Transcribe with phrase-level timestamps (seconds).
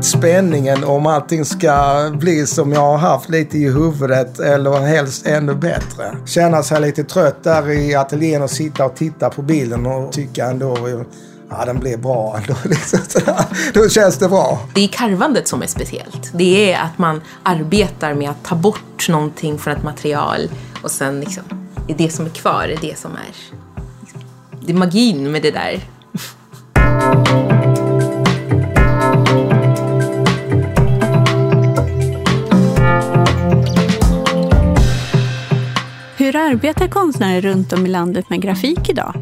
[0.00, 5.54] spänningen om allting ska bli som jag har haft lite i huvudet eller helst ännu
[5.54, 6.16] bättre.
[6.26, 10.46] Känna sig lite trött där i ateljén och sitta och titta på bilden och tycka
[10.46, 10.76] ändå
[11.50, 12.54] ja, den blev bra ändå.
[12.64, 12.98] Liksom
[13.74, 14.60] Då känns det bra.
[14.74, 16.30] Det är karvandet som är speciellt.
[16.34, 20.50] Det är att man arbetar med att ta bort någonting från ett material
[20.82, 21.42] och sen liksom,
[21.98, 23.58] det som är kvar är det som är
[24.68, 25.80] det är magin med det där.
[36.28, 39.14] Hur arbetar konstnärer runt om i landet med grafik idag?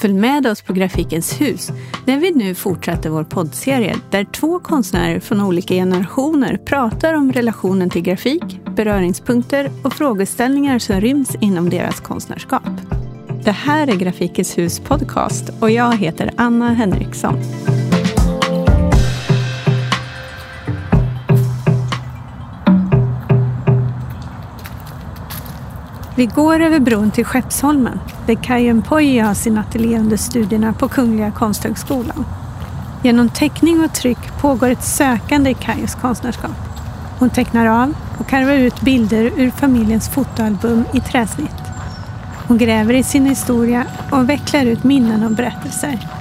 [0.00, 1.70] Följ med oss på Grafikens hus
[2.04, 7.90] när vi nu fortsätter vår poddserie där två konstnärer från olika generationer pratar om relationen
[7.90, 12.68] till grafik, beröringspunkter och frågeställningar som ryms inom deras konstnärskap.
[13.44, 17.34] Det här är Grafikens hus podcast och jag heter Anna Henriksson.
[26.16, 30.88] Vi går över bron till Skeppsholmen där Kajen Poye har sin ateljé under studierna på
[30.88, 32.24] Kungliga Konsthögskolan.
[33.02, 36.50] Genom teckning och tryck pågår ett sökande i Kajos konstnärskap.
[37.18, 41.62] Hon tecknar av och karvar ut bilder ur familjens fotoalbum i träsnitt.
[42.48, 46.15] Hon gräver i sin historia och vecklar ut minnen och berättelser.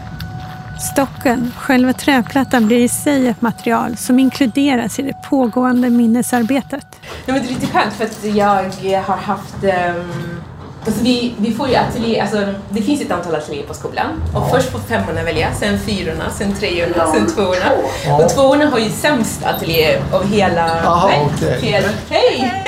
[0.91, 6.87] Stocken, själva träplattan, blir i sig ett material som inkluderas i det pågående minnesarbetet.
[7.25, 10.39] Ja, men det är lite skönt för att jag har haft um,
[10.85, 14.41] alltså vi, vi får ju atelier, alltså det finns ett antal ateljéer på skolan och
[14.41, 14.49] ja.
[14.51, 17.13] först får femmorna välja, sen fyrorna, sen treorna, ja.
[17.13, 17.71] sen tvåorna.
[18.05, 18.23] Ja.
[18.23, 20.81] Och tvåorna har ju sämst ateljé av hela...
[20.85, 21.59] Aha, okay.
[21.61, 22.63] hela Hej!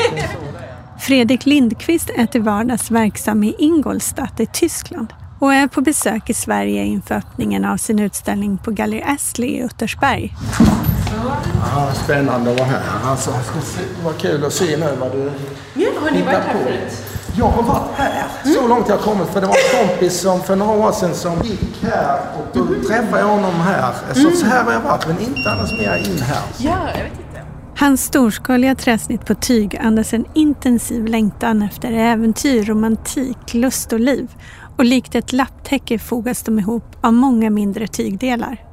[0.99, 6.33] Fredrik Lindqvist är till vardags verksam i Ingolstadt i Tyskland och är på besök i
[6.33, 10.33] Sverige inför öppningen av sin utställning på Galleri Astley i Uttersberg.
[11.75, 12.81] Ja, spännande att vara här.
[13.03, 13.31] Alltså,
[14.03, 15.31] vad kul att se nu vad du
[15.73, 17.03] Ja, har ni varit här förut?
[17.37, 18.25] Jag har varit här.
[18.43, 18.55] Mm.
[18.55, 19.27] Så långt jag kommit.
[19.27, 22.63] För det var en kompis som för några år sedan som gick här och då
[22.63, 22.81] mm.
[22.81, 23.93] träffade jag honom här.
[24.13, 24.35] Så, mm.
[24.35, 26.43] så här har jag varit, men inte annars mer in här.
[26.57, 27.41] Ja, jag vet inte.
[27.79, 34.29] Hans storskaliga träsnitt på tyg andas en intensiv längtan efter äventyr, romantik, lust och liv.
[34.77, 38.63] Och likt ett lapptäcke fogas de ihop av många mindre tygdelar.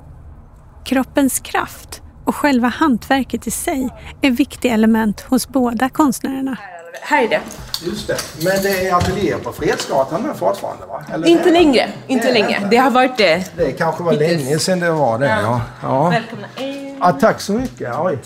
[0.84, 3.88] Kroppens kraft och själva hantverket i sig
[4.22, 6.58] är viktiga element hos båda konstnärerna.
[7.02, 7.40] Här är det.
[7.84, 8.16] Just det.
[8.44, 11.04] Men det är ateljéer på Fredsgatan nu fortfarande va?
[11.12, 11.88] Eller inte längre.
[12.06, 12.68] Inte det längre.
[12.70, 13.50] Det har varit det.
[13.56, 15.26] Det kanske var länge sedan det var det.
[15.26, 15.60] Ja.
[15.82, 16.08] ja.
[16.10, 16.46] Välkomna.
[17.00, 17.94] Ja, tack så mycket.
[17.98, 18.18] Oj.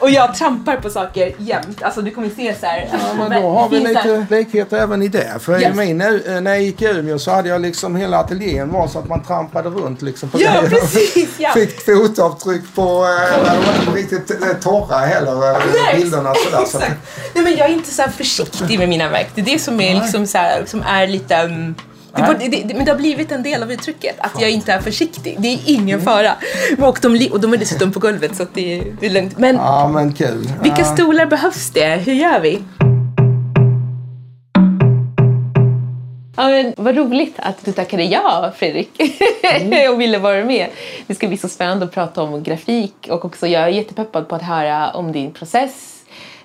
[0.00, 1.82] Och jag trampar på saker jämt.
[1.82, 2.88] Alltså du kommer se så här.
[2.92, 5.38] Ja, men då har vi lite likheter även i det.
[5.40, 5.76] För yes.
[5.76, 8.98] min, eh, när jag gick i Umeå så hade jag liksom hela ateljén var så
[8.98, 11.50] att man trampade runt liksom på ja, Precis, ja.
[11.54, 15.34] Fick fotavtryck på, eh, när de var inte riktigt eh, torra heller,
[15.72, 16.62] Nej, bilderna sådär.
[16.62, 16.84] Exakt.
[16.84, 17.20] Så.
[17.34, 19.30] Nej men jag är inte så försiktig med mina verk.
[19.34, 21.74] Det är det som är, liksom så här, som är lite um,
[22.14, 25.36] det, det, men det har blivit en del av uttrycket, att jag inte är försiktig.
[25.38, 26.04] Det är ingen mm.
[26.04, 26.32] fara.
[26.78, 29.38] Och de, och de är dessutom på golvet så det, det är lugnt.
[29.38, 30.48] Men, ja, men kul.
[30.62, 31.96] Vilka stolar behövs det?
[31.96, 32.62] Hur gör vi?
[36.36, 39.00] Ja, men vad roligt att du tackade ja, Fredrik,
[39.42, 39.90] mm.
[39.92, 40.68] och ville vara med.
[41.06, 44.34] Det ska bli så spännande att prata om grafik och också jag är jättepeppad på
[44.34, 45.93] att höra om din process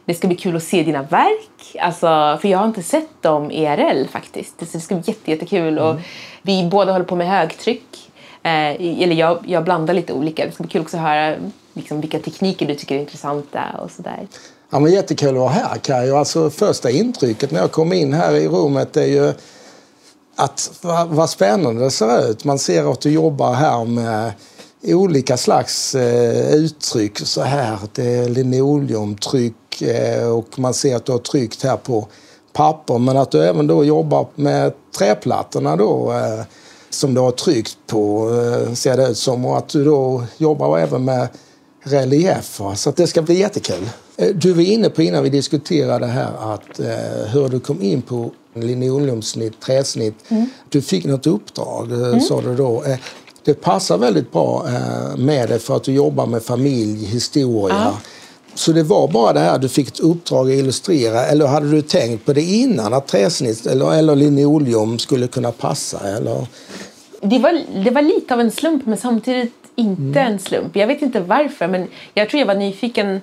[0.09, 1.75] det ska bli kul att se dina verk.
[1.79, 4.59] Alltså, för jag har inte sett dem IRL faktiskt.
[4.59, 5.77] Så det ska bli jätte, jättekul.
[5.77, 5.83] Mm.
[5.83, 5.95] Och
[6.41, 8.11] vi båda håller på med högtryck.
[8.43, 10.45] Eh, eller jag, jag blandar lite olika.
[10.45, 11.35] Det ska bli kul också att höra
[11.73, 14.27] liksom, vilka tekniker du tycker är intressanta och sådär.
[14.69, 16.11] Ja, men jättekul att vara här Kaj.
[16.11, 19.33] Alltså, första intrycket när jag kom in här i rummet är ju
[20.35, 22.45] att vad, vad spännande det ser ut.
[22.45, 24.31] Man ser att du jobbar här med
[24.83, 27.19] olika slags eh, uttryck.
[27.19, 32.07] Så här, det är linoleumtryck Eh, och man ser att du har tryckt här på
[32.53, 36.45] papper men att du även då jobbar med träplattorna då eh,
[36.89, 40.79] som du har tryckt på eh, ser det ut som och att du då jobbar
[40.79, 41.27] även med
[41.83, 43.89] reliefer så att det ska bli jättekul.
[44.35, 46.79] Du var inne på innan vi diskuterade här att
[47.33, 50.15] hur du kom in på linoleumsnitt, träsnitt.
[50.27, 50.49] Mm.
[50.69, 52.19] Du fick något uppdrag mm.
[52.19, 52.83] sa du då.
[53.43, 54.65] Det passar väldigt bra
[55.17, 57.75] med det för att du jobbar med familj, historia.
[57.75, 57.97] Ja
[58.59, 61.81] så det var bara det här du fick ett uppdrag att illustrera eller hade du
[61.81, 65.99] tänkt på det innan att träsnitt eller, eller linoleum skulle kunna passa?
[65.99, 66.47] Eller?
[67.21, 70.33] Det, var, det var lite av en slump men samtidigt inte mm.
[70.33, 70.75] en slump.
[70.75, 73.21] Jag vet inte varför men jag tror jag var nyfiken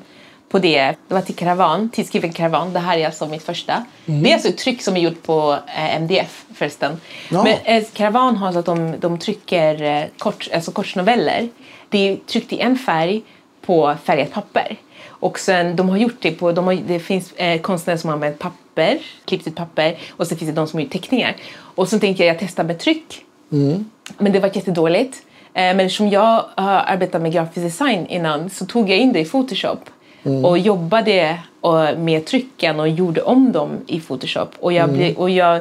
[0.48, 0.94] på det.
[1.08, 2.72] Det var till Karavan, tidskriften Karavan.
[2.72, 3.84] Det här är alltså mitt första.
[4.06, 4.22] Mm.
[4.22, 7.00] Det är alltså ett tryck som är gjort på eh, MDF förresten.
[7.30, 7.44] Ja.
[7.44, 11.48] Men eh, Karavan har så att de, de trycker eh, kort, alltså kortnoveller.
[11.88, 13.22] Det är tryckt i en färg
[13.66, 14.76] på färgat papper.
[15.08, 18.14] Och sen, de har gjort det på, de har, det finns eh, konstnärer som har
[18.14, 21.36] använt papper, klippt ut papper och så finns det de som har gjort teckningar.
[21.58, 23.24] Och så tänkte jag jag testar med tryck.
[24.18, 25.22] Men det var jättedåligt.
[25.54, 29.20] Eh, men eftersom jag har arbetat med grafisk design innan så tog jag in det
[29.20, 29.90] i Photoshop
[30.44, 34.48] och jobbade och, med trycken och gjorde om dem i Photoshop.
[34.60, 35.60] Och jag, blev, och jag,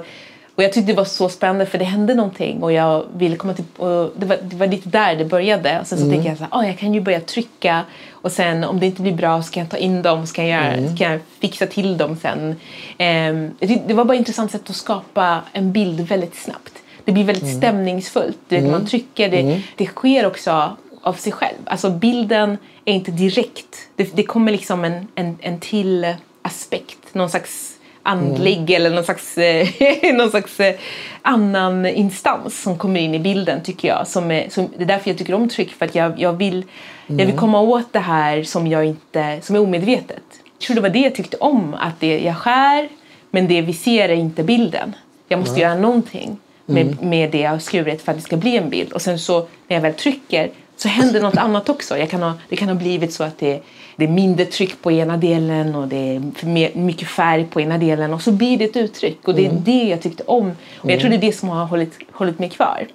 [0.55, 3.53] och jag tyckte det var så spännande för det hände någonting och jag ville komma
[3.53, 3.65] till...
[3.77, 5.79] Och det, var, det var lite där det började.
[5.79, 7.81] Och sen så tänkte jag så här, oh, jag kan ju börja trycka
[8.11, 10.95] och sen om det inte blir bra så kan jag ta in dem, jag, göra,
[10.95, 12.55] ska jag fixa till dem sen.
[12.97, 16.73] Ehm, det, det var bara ett intressant sätt att skapa en bild väldigt snabbt.
[17.05, 18.37] Det blir väldigt stämningsfullt.
[18.47, 21.57] Du vet, Man trycker, det, det sker också av sig själv.
[21.65, 23.89] Alltså bilden är inte direkt.
[23.95, 27.13] Det, det kommer liksom en, en, en till aspekt.
[27.13, 29.67] Någon slags andlig eller någon slags, eh,
[30.13, 30.75] någon slags eh,
[31.21, 34.07] annan instans som kommer in i bilden tycker jag.
[34.07, 35.73] Som är, som, det är därför jag tycker om tryck.
[35.73, 36.65] För att jag, jag, vill,
[37.07, 40.23] jag vill komma åt det här som, jag inte, som är omedvetet.
[40.43, 41.73] Jag tror det var det jag tyckte om.
[41.73, 42.89] Att det, jag skär
[43.31, 44.95] men det vi ser är inte bilden.
[45.27, 48.57] Jag måste göra någonting med, med det jag har skurit för att det ska bli
[48.57, 48.93] en bild.
[48.93, 51.97] Och sen så när jag väl trycker så händer något annat också.
[51.97, 53.61] Jag kan ha, det kan ha blivit så att det,
[53.95, 57.77] det är mindre tryck på ena delen och det är mer, mycket färg på ena
[57.77, 59.27] delen och så blir det ett uttryck.
[59.27, 60.51] Och det är det jag tyckte om.
[60.77, 62.87] Och jag tror det är det som har hållit, hållit mig kvar.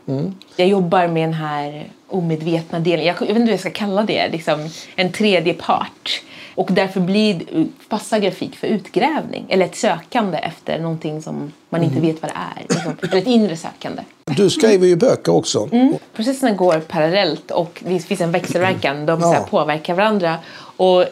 [0.56, 3.06] Jag jobbar med den här omedvetna delen.
[3.06, 4.28] Jag, jag vet inte hur jag ska kalla det.
[4.28, 6.22] Liksom en tredje part.
[6.54, 7.42] Och därför blir,
[7.88, 12.34] passar grafik för utgrävning eller ett sökande efter någonting som man inte vet vad det
[12.36, 12.62] är.
[12.68, 14.02] Liksom, eller ett inre sökande.
[14.24, 15.68] Du skriver ju böcker också.
[16.16, 19.06] Processerna går parallellt och det finns en växelverkan.
[19.06, 19.46] De Ja.
[19.50, 20.36] påverkar varandra.
[20.76, 21.08] Och eh,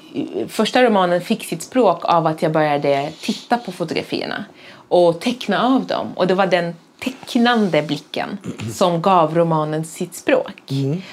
[0.49, 4.45] första romanen fick sitt språk av att jag började titta på fotografierna
[4.89, 6.07] och teckna av dem.
[6.15, 8.39] Och det var den tecknande blicken
[8.75, 10.63] som gav romanen sitt språk.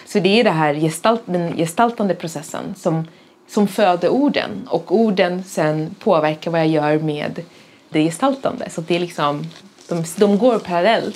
[0.06, 3.08] Så det är det här gestalt, den gestaltande processen som,
[3.48, 7.42] som föder orden och orden sen påverkar vad jag gör med
[7.90, 8.70] det gestaltande.
[8.70, 9.48] Så det är liksom,
[9.88, 11.16] de, de går parallellt.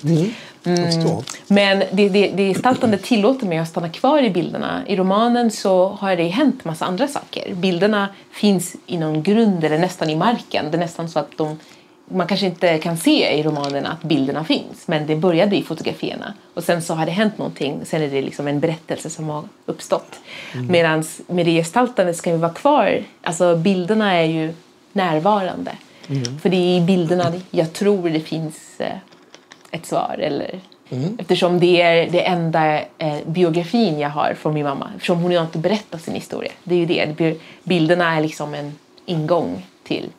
[0.63, 1.23] Jag förstår.
[1.47, 4.81] Men det, det, det gestaltande tillåter mig att stanna kvar i bilderna.
[4.87, 7.53] I romanen så har det hänt massa andra saker.
[7.53, 10.65] Bilderna finns i någon grund eller nästan i marken.
[10.71, 11.59] Det är nästan så att de,
[12.11, 14.87] man kanske inte kan se i romanen att bilderna finns.
[14.87, 16.33] Men det började i fotografierna.
[16.53, 17.81] Och sen så har det hänt någonting.
[17.85, 20.19] Sen är det liksom en berättelse som har uppstått.
[20.53, 20.71] Mm.
[20.71, 23.03] Medan med det gestaltande ska vi vara kvar.
[23.21, 24.53] Alltså bilderna är ju
[24.93, 25.71] närvarande.
[26.07, 26.39] Mm.
[26.39, 28.97] För det är i bilderna jag tror det finns eh,
[29.71, 30.15] ett svar.
[30.19, 30.59] Eller,
[31.17, 34.91] Eftersom det är det enda eh, biografin jag har från min mamma.
[34.95, 36.51] Eftersom hon har inte berättat sin historia.
[36.63, 37.35] Det är ju det.
[37.63, 38.73] Bilderna är liksom en
[39.05, 40.09] ingång till,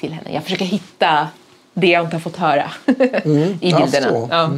[0.00, 0.32] till henne.
[0.32, 1.28] Jag försöker hitta
[1.74, 4.28] det jag inte har fått höra i jag bilderna.
[4.30, 4.50] Ja.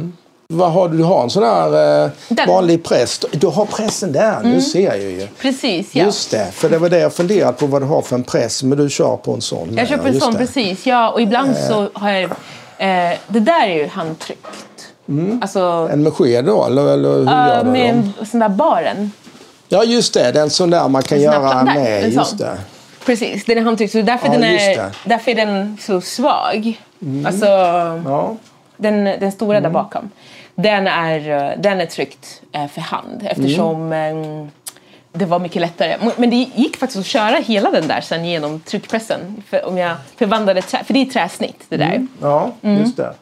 [0.53, 0.97] Vad har du?
[0.97, 2.09] Du har en sån här eh,
[2.47, 3.25] vanlig präst.
[3.31, 5.27] Du har pressen där, nu ser jag ju.
[5.41, 6.05] Precis, ja.
[6.05, 8.63] Just det, för det var det jag funderat på vad du har för en press.
[8.63, 9.77] Men du kör på en sån.
[9.77, 10.39] Jag köper en Just sån, det.
[10.39, 10.85] precis.
[10.85, 12.23] Ja, och ibland så har jag...
[12.23, 14.47] Eh, det där är ju handtryckt.
[15.41, 18.13] Alltså, En med sked då, eller, eller hur eh, gör du med dem?
[18.19, 19.11] en sån där baren.
[19.67, 20.31] Ja, just det.
[20.31, 22.03] Den sån där man kan En göra med.
[22.03, 22.57] en Just det.
[23.05, 23.91] Precis, den är handtryckt.
[23.91, 26.79] Så därför, Ja, den är, därför är den så svag.
[27.25, 27.45] Alltså,
[28.05, 28.35] Ja.
[28.77, 29.63] den, den stora Mm.
[29.73, 30.09] där bakom.
[30.55, 34.41] Den är, eh, den är tryckt eh, för hand eftersom Mm.
[34.41, 34.47] eh,
[35.13, 35.97] det var mycket lättare.
[36.17, 39.43] Men det gick faktiskt att köra hela den där sen genom tryckpressen.
[39.49, 42.07] För, om jag förvandlade trä, för det är träsnitt det där.
[42.21, 42.79] Ja, Mm.
[42.81, 43.13] just det.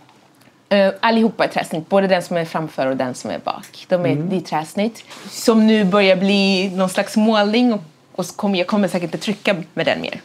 [0.73, 3.85] Uh, allihopa är träsnitt, både den som är framför och den som är bak.
[3.87, 4.29] De är, Mm.
[4.29, 7.79] Det är träsnitt som nu börjar bli någon slags målning och,
[8.19, 10.21] och kommer, jag kommer säkert inte trycka med den mer.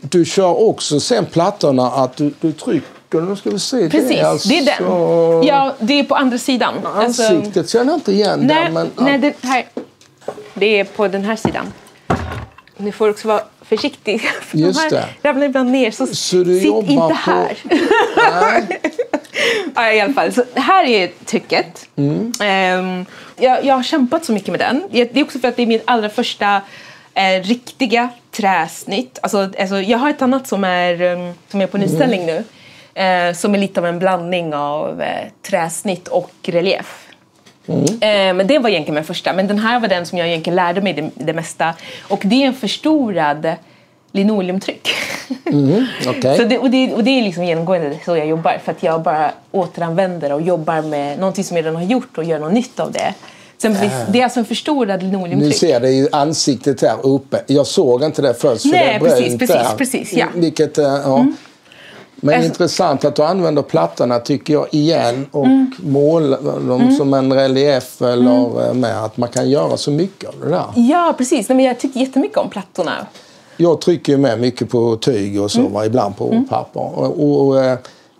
[0.00, 3.20] Du kör också sen plattorna att du, du trycker.
[3.20, 3.90] Nu ska vi se.
[3.90, 5.46] Precis, det är, alltså, det är den.
[5.46, 6.74] Ja, det är på andra sidan.
[6.84, 8.70] Alltså, Ansiktet känner jag inte igen nej, där.
[8.70, 9.64] Men, nej det, här,
[10.54, 11.72] det är på den här sidan.
[12.76, 14.20] Ni får också vara försiktig.
[14.42, 15.28] För Just de här det.
[15.28, 15.90] ramlar ibland ner.
[15.90, 17.58] Så, Så du sitt inte på- här.
[18.42, 18.80] nej.
[19.74, 20.32] Ja, i alla fall.
[20.32, 21.88] Så här är trycket.
[22.40, 24.82] Ehm, jag, jag har kämpat så mycket med den.
[24.90, 26.60] Det är också för att det är min allra första
[27.16, 29.18] eh, riktiga träsnitt.
[29.22, 32.44] Alltså, alltså, jag har ett annat som är, um, som är på nyställning nu.
[32.94, 37.08] Eh, som är lite av en blandning av eh, träsnitt och relief.
[37.68, 39.32] Eh, men det var egentligen min första.
[39.32, 41.74] Men den här var den som jag egentligen lärde mig det, det mesta.
[42.02, 43.52] Och det är en förstorad
[44.12, 44.88] linoleumtryck.
[46.06, 46.36] Okej.
[46.36, 48.58] Så det, och, det, och det är liksom genomgående så jag jobbar.
[48.64, 52.24] För att jag bara återanvänder och jobbar med någonting som jag redan har gjort och
[52.24, 53.14] gör något nytt av det.
[53.58, 53.76] Sen,
[54.12, 55.56] Det är alltså en förstorad Nu linoleumtryck.
[55.56, 57.40] ser det i ansiktet här uppe.
[57.46, 58.62] Jag såg inte det först.
[58.62, 59.76] för Nej, det är precis, precis, där.
[59.76, 60.26] precis, ja.
[60.34, 61.26] Vilket, eh, ja.
[62.20, 65.72] Men Alltså- intressant att du använder plattorna tycker jag igen och Mm.
[65.82, 70.34] målar dem som en relief eller eh, med att man kan göra så mycket av
[70.44, 70.64] det där.
[70.74, 71.48] Ja, precis.
[71.48, 73.06] Nej, men jag tycker jättemycket om plattorna.
[73.56, 75.82] Jag trycker ju med mycket på tyg och så, Mm.
[75.84, 76.80] ibland på papper.
[76.98, 77.56] Och, och,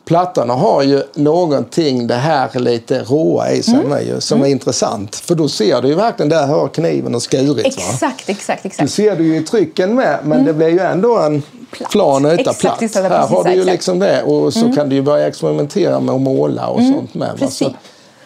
[0.07, 4.07] plattorna har ju någonting, det här lite råa i sig Mm.
[4.07, 5.17] ju, som är intressant.
[5.17, 7.65] För då ser du ju verkligen, där har kniven och skurit.
[7.77, 7.83] Va?
[7.93, 8.91] Exakt, exakt, Du exakt.
[8.91, 11.91] ser du ju i trycken med, men det blir ju ändå en Platt.
[11.91, 12.83] plan yta Exakt, platt.
[12.83, 13.73] exakt, här har du ju exakt.
[13.73, 17.29] liksom det och så kan du ju börja experimentera med att måla och sånt med.
[17.29, 17.35] va.
[17.39, 17.59] Precis.
[17.59, 17.73] Så,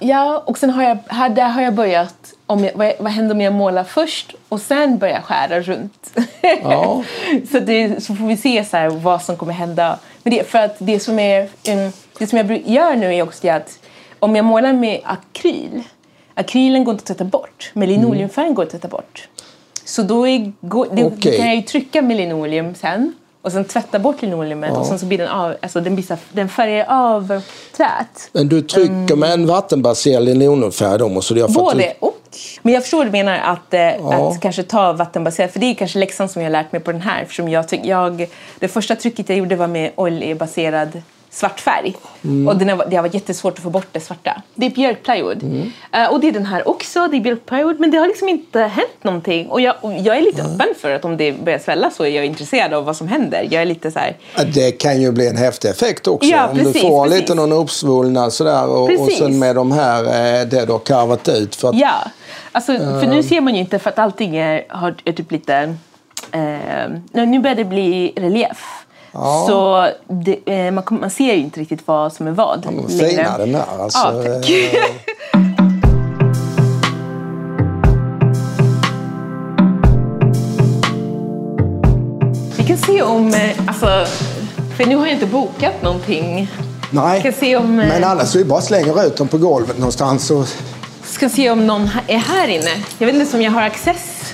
[0.02, 2.14] Ja, och sen har jag, här, där har jag börjat,
[2.46, 6.10] om jag, vad, vad händer om jag målar först och sen börjar skära runt?
[6.62, 7.02] Ja.
[7.52, 9.98] så, det, så får vi se så här, vad som kommer hända.
[10.22, 11.48] Men det, för att det som, är,
[12.18, 13.78] det som jag gör nu är också att
[14.18, 15.82] om jag målar med akryl,
[16.34, 19.28] akrylen går inte att tvätta bort, men linoleumfärgen går att tvätta bort.
[19.84, 21.36] Så då är, går, det, Okej.
[21.36, 25.06] kan jag ju trycka med linoleum sen och sen tvätta bort linoleumet och sen så
[25.06, 27.42] blir den av, alltså den, blir den färgar av
[27.76, 28.30] träet.
[28.32, 32.19] men du trycker med en vattenbaserad linoleumfärg då måste Både och.
[32.62, 35.52] Men jag förstår vad du menar att, eh, att kanske ta vattenbaserat.
[35.52, 37.22] För det är kanske läxan som jag har lärt mig på den här.
[37.22, 38.26] Eftersom jag, jag,
[38.58, 41.96] det första trycket jag gjorde var med oljebaserad svart färg.
[42.24, 42.48] Mm.
[42.48, 44.42] Och den har, det har varit jättesvårt att få bort det svarta.
[44.54, 45.42] Det är björkplywood.
[45.42, 45.72] Mm.
[45.92, 47.80] Eh, och det är den här också, det är björkplywood.
[47.80, 49.48] Men det har liksom inte hänt någonting.
[49.48, 52.08] Och jag, och jag är lite öppen för att om det börjar svälla så är
[52.08, 53.48] jag intresserad av vad som händer.
[53.50, 54.16] Jag är lite så här,
[54.54, 56.28] Det kan ju bli en häftig effekt också.
[56.28, 57.20] Ja, Om du precis, får precis.
[57.20, 61.28] lite någon uppsvullnad sådär och, och sen med de här, eh, det du har karvat
[61.28, 61.56] ut.
[61.56, 61.94] För att, Ja,
[62.52, 65.74] alltså, för nu ser man ju inte för att allting är, har, är typ lite...
[66.32, 66.40] Eh,
[67.12, 68.79] nu nu börjar det bli relief.
[69.12, 69.44] Ja.
[69.48, 72.88] Så det, eh, man, man ser ju inte riktigt vad som är vad Ja, men
[72.88, 73.64] fina den här.
[73.82, 74.50] Alltså, Ja, tack.
[74.50, 75.42] eh,
[82.56, 83.28] Vi kan se om...
[83.34, 84.06] eh, Alltså,
[84.76, 86.48] för nu har jag inte bokat någonting.
[86.90, 90.30] nej, Ska se om, men annars vi bara slänger ut dem på golvet någonstans.
[90.30, 90.46] Och,
[91.04, 92.70] Ska se om någon är här inne.
[92.98, 94.32] Jag vet inte om jag har access.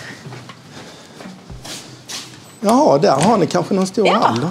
[2.60, 4.14] jaha, där har ni kanske någon stor Ja.
[4.18, 4.48] hall då.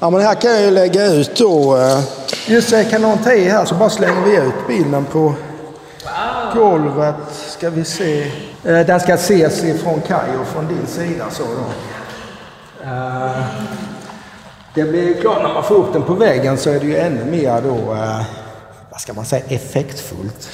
[0.00, 1.76] Ja, men här kan jag ju lägga ut då.
[1.76, 2.00] eh,
[2.46, 5.34] Just det, kan någon ta i här så bara slänger vi ut bilden på
[6.54, 7.14] golvet.
[7.48, 8.22] Ska vi se.
[8.64, 11.64] Eh, Den ska ses ifrån Kaj och från din sida så då.
[12.84, 13.42] Eh,
[14.74, 16.96] Det blir ju klart när man får upp den på väggen så är det ju
[16.96, 17.76] ännu mer då,
[18.90, 20.48] vad ska man säga, effektfullt.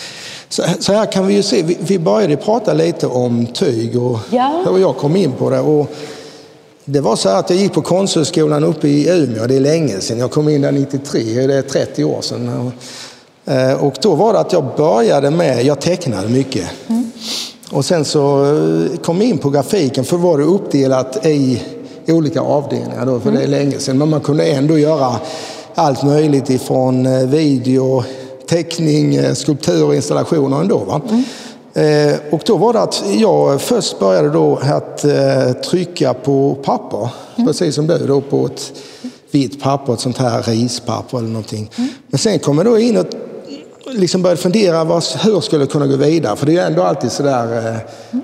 [0.48, 4.62] Så, här kan vi ju se, vi, började prata lite om tyg och Ja.
[4.68, 5.60] hur jag kom in på det.
[5.60, 5.90] Och
[6.88, 10.00] det var så här att jag gick på Konsthögskolan uppe i Umeå, det är länge
[10.00, 10.18] sedan.
[10.18, 12.70] Jag kom in där 93, det är 30 år sedan.
[13.46, 16.66] Eh, Och då var det att jag började med, jag tecknade mycket.
[17.72, 21.62] Och sen så eh, kom jag in på grafiken för var det uppdelat i
[22.08, 23.98] olika avdelningar då, för det är länge sedan.
[23.98, 25.16] Men man kunde ändå göra
[25.74, 28.04] allt möjligt ifrån eh, video,
[28.48, 30.78] teckning, skulptur och installationer ändå.
[30.78, 31.00] Va?
[31.10, 31.20] Eh,
[32.30, 37.74] och då var det att jag först började då att eh, trycka på papper, precis
[37.74, 38.72] som du då på ett
[39.30, 41.70] vitt papper, ett sånt här rispapper eller någonting.
[42.08, 43.06] Men sen kom jag då in och
[43.90, 46.36] liksom började fundera vad, hur jag skulle kunna gå vidare.
[46.36, 47.76] För det är ju ändå alltid sådär, eh,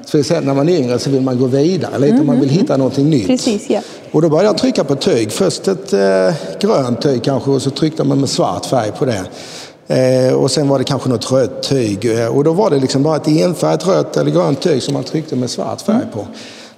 [0.04, 3.10] speciellt när man är yngre så vill man gå vidare lite, man vill hitta någonting
[3.10, 3.26] nytt.
[3.26, 3.80] Precis, ja.
[4.12, 5.32] Och då började jag trycka på tyg.
[5.32, 9.24] Först ett eh, grönt tyg kanske och så tryckte man med svart färg på det.
[9.86, 12.04] Eh, och sen var det kanske något rött tyg.
[12.04, 15.04] Eh, och då var det liksom bara ett enfärgat rött eller grönt tyg som man
[15.04, 16.26] tryckte med svart färg på.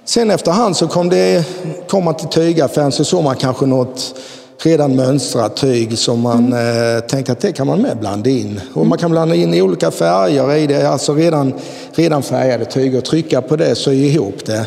[0.05, 1.45] Sen efterhand så kom, det,
[1.87, 4.15] kom man till tygaffären så såg man kanske något
[4.63, 8.61] redan mönstrat tyg som man eh, tänkte att det kan man med blanda in.
[8.73, 11.53] Och man kan blanda in i olika färger i det, alltså redan,
[11.91, 14.65] redan färgade tyg och trycka på det, sy ihop det.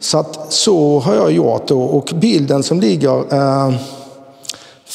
[0.00, 3.74] Så att så har jag gjort då och bilden som ligger eh,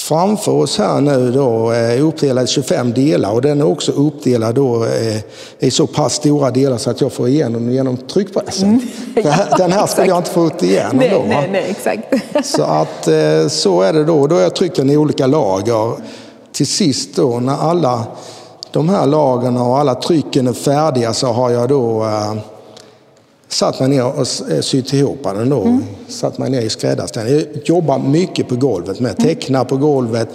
[0.08, 4.55] framför oss här nu då är uppdelad i 25 delar och den är också uppdelad
[4.55, 5.17] då eh,
[5.60, 8.81] i så pass stora delar så att jag får igenom den genom tryckpressen.
[9.13, 11.24] För här- Den här skulle jag inte fått igenom Nej, då.
[11.27, 12.13] nej, nej, exakt.
[12.55, 14.27] Så att eh, så är det då.
[14.27, 15.93] Då har jag tryckt den i olika lager.
[16.51, 18.03] Till sist då när alla
[18.72, 22.34] de här lagren och alla trycken är färdiga så har jag då eh,
[23.51, 25.79] satt mig ner och eh, sytt ihop den då.
[26.08, 27.36] Satt mig ner i skräddarställning.
[27.36, 29.17] Jag jobbar mycket på golvet med.
[29.17, 30.29] Tecknar på golvet,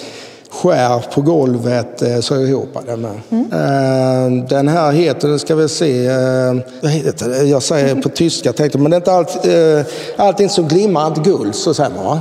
[0.50, 3.14] skär på golvet, eh, så ihop den med.
[3.30, 6.08] Eh, Den här heter, nu ska vi se,
[6.82, 7.44] vad heter det?
[7.44, 9.46] Jag säger på tyska tänkte men det är inte allt,
[10.16, 12.20] allting som glimmar inte guld, så säger man va?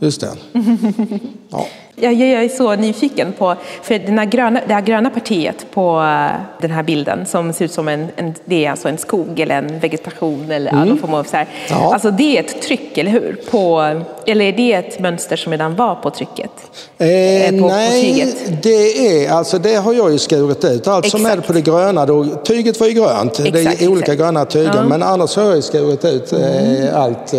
[0.00, 0.30] Just det.
[1.52, 1.66] Ja.
[2.00, 6.00] Jag, jag är så nyfiken på, för den här gröna, det här gröna partiet på
[6.00, 9.40] eh, den här bilden som ser ut som en, en det är alltså en skog
[9.40, 10.88] eller en vegetation eller mm.
[10.88, 11.48] någon form av så här.
[11.68, 11.92] Ja.
[11.92, 13.40] Alltså det är ett tryck, eller hur?
[13.50, 13.80] På,
[14.26, 16.50] eller är det ett mönster som redan var på trycket?
[16.98, 20.88] Eh, eh på, nej, på det är alltså det har jag ju skurit ut.
[20.88, 21.22] Allt exakt.
[21.22, 23.40] som är på det gröna, då, tyget var ju grönt.
[23.40, 24.18] Exakt, det är olika exakt.
[24.20, 24.84] gröna tyger, ja.
[24.88, 26.86] men annars har jag ju skurit ut mm.
[26.86, 27.34] eh, allt.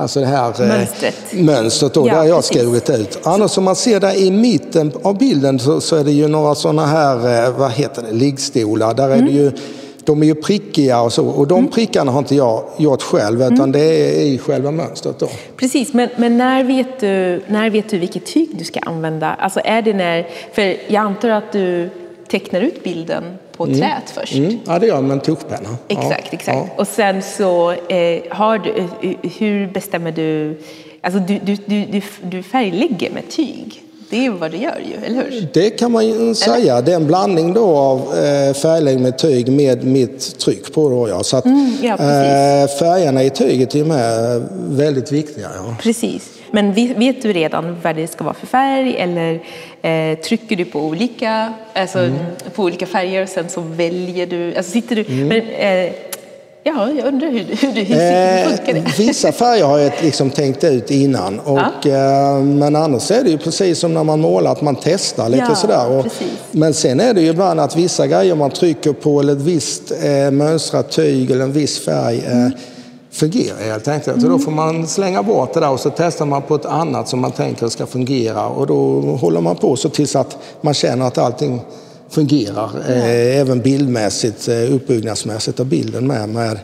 [0.00, 3.18] Alltså det här eh, mönstret, mönstret då, ja, där jag har skurit ut.
[3.22, 6.54] Annars om man ser där i mitten av bilden så, så är det ju några
[6.54, 8.94] sådana här, eh, vad heter det, liggstolar.
[8.94, 9.18] Där mm.
[9.18, 9.52] är det ju,
[10.04, 11.70] de är ju prickiga och så och de mm.
[11.70, 13.72] prickarna har inte jag gjort själv utan mm.
[13.72, 15.28] det är i själva mönstret då.
[15.56, 19.34] Precis, men, men när, vet du, när vet du vilket tyg du ska använda?
[19.34, 21.90] Alltså är det när, för jag antar att du
[22.28, 23.24] tecknar ut bilden
[23.60, 23.78] på mm.
[23.78, 24.34] träet först.
[24.34, 24.58] Mm.
[24.66, 25.76] Ja, det gör jag med en tuschpenna.
[25.88, 26.28] Exakt, ja.
[26.30, 26.58] exakt.
[26.58, 26.68] Ja.
[26.76, 30.60] Och sen så eh, har du, eh, hur bestämmer du,
[31.00, 33.82] alltså du, du, du, du färglägger med tyg.
[34.10, 35.48] Det är vad du gör ju, eller hur?
[35.54, 36.72] Det kan man ju säga.
[36.74, 36.82] Eller?
[36.82, 40.88] Det är en blandning då av eh, färgläggning med tyg med mitt tryck på.
[40.88, 41.22] Då, ja.
[41.22, 45.48] Så att, mm, ja, eh, färgerna i tyget är med väldigt viktiga.
[45.54, 45.76] Ja.
[45.82, 46.39] Precis.
[46.50, 49.40] Men vet du redan vad det ska vara för färg eller
[49.82, 52.18] eh, trycker du på olika, alltså, mm.
[52.54, 55.28] på olika färger och sen så väljer du, alltså sitter du, mm.
[55.28, 55.92] men, eh,
[56.62, 58.98] Ja, jag undrar hur, hur, hur, hur funkar det?
[58.98, 61.40] vissa färger har jag liksom tänkt ut innan.
[61.40, 62.36] Och, ja.
[62.36, 65.44] eh, men annars är det ju precis som när man målar, att man testar lite
[65.48, 65.98] ja, sådär.
[65.98, 66.06] Och,
[66.50, 69.92] men sen är det ju ibland att vissa grejer man trycker på, eller ett visst
[70.02, 72.52] eh, mönstrat tyg eller en viss färg, eh, mm
[73.10, 74.16] fungerar helt enkelt.
[74.16, 74.20] Mm.
[74.20, 77.08] Så då får man slänga bort det där och så testar man på ett annat
[77.08, 81.06] som man tänker ska fungera och då håller man på så tills att man känner
[81.06, 81.60] att allting
[82.08, 82.70] fungerar.
[82.86, 82.98] Mm.
[82.98, 86.58] Eh, även bildmässigt, eh, uppbyggnadsmässigt av bilden med, med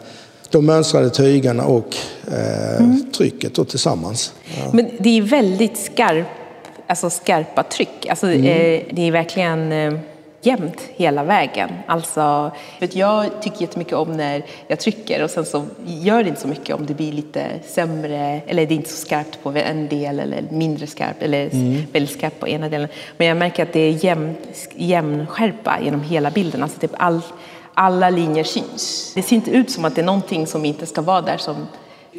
[0.50, 1.96] de mönstrade tygerna och
[2.32, 3.12] eh, mm.
[3.16, 4.32] trycket då tillsammans.
[4.44, 4.70] Ja.
[4.72, 6.26] Men det är väldigt skarp,
[6.86, 8.06] alltså skarpa tryck.
[8.10, 8.44] Alltså, mm.
[8.44, 9.94] eh, det är verkligen eh,
[10.46, 11.70] jämnt hela vägen.
[11.86, 12.50] Alltså,
[12.80, 16.48] vet jag tycker jättemycket om när jag trycker och sen så gör det inte så
[16.48, 20.20] mycket om det blir lite sämre eller det är inte så skarpt på en del
[20.20, 21.82] eller mindre skarpt eller mm.
[21.92, 22.88] väldigt skarpt på ena delen.
[23.16, 24.34] Men jag märker att det är jämn,
[24.74, 26.62] jämn skärpa genom hela bilden.
[26.62, 27.20] Alltså typ all,
[27.74, 29.12] alla linjer syns.
[29.14, 31.66] Det ser inte ut som att det är någonting som inte ska vara där som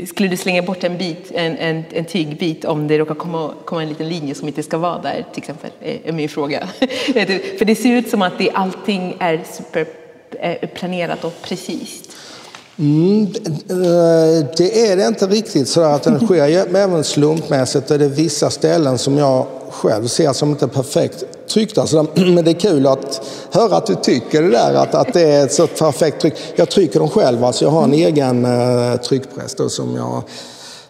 [0.05, 3.83] skulle du slänga bort en, bit, en, en, en tygbit om det råkar komma, komma
[3.83, 5.69] en liten linje som inte ska vara där, till exempel,
[6.03, 6.67] är min fråga.
[7.57, 12.03] För det ser ut som att det, allting är superplanerat eh, och precis.
[12.79, 17.87] Mm, eh, det är det inte riktigt så att den sker även slumpmässigt.
[17.87, 21.81] Det är vissa ställen som jag själv ser som inte perfekt tryckta.
[21.81, 25.21] Alltså, men det är kul att höra att du tycker det där, att, att det
[25.21, 26.33] är ett så perfekt tryck.
[26.55, 30.23] Jag trycker dem själv, alltså jag har en egen eh, tryckpress då, som jag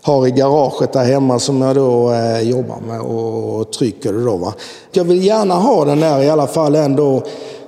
[0.01, 4.23] har i garaget där hemma som jag då eh, jobbar med och, och trycker det
[4.23, 4.37] då.
[4.37, 4.53] Va?
[4.91, 7.23] Jag vill gärna ha den där i alla fall ändå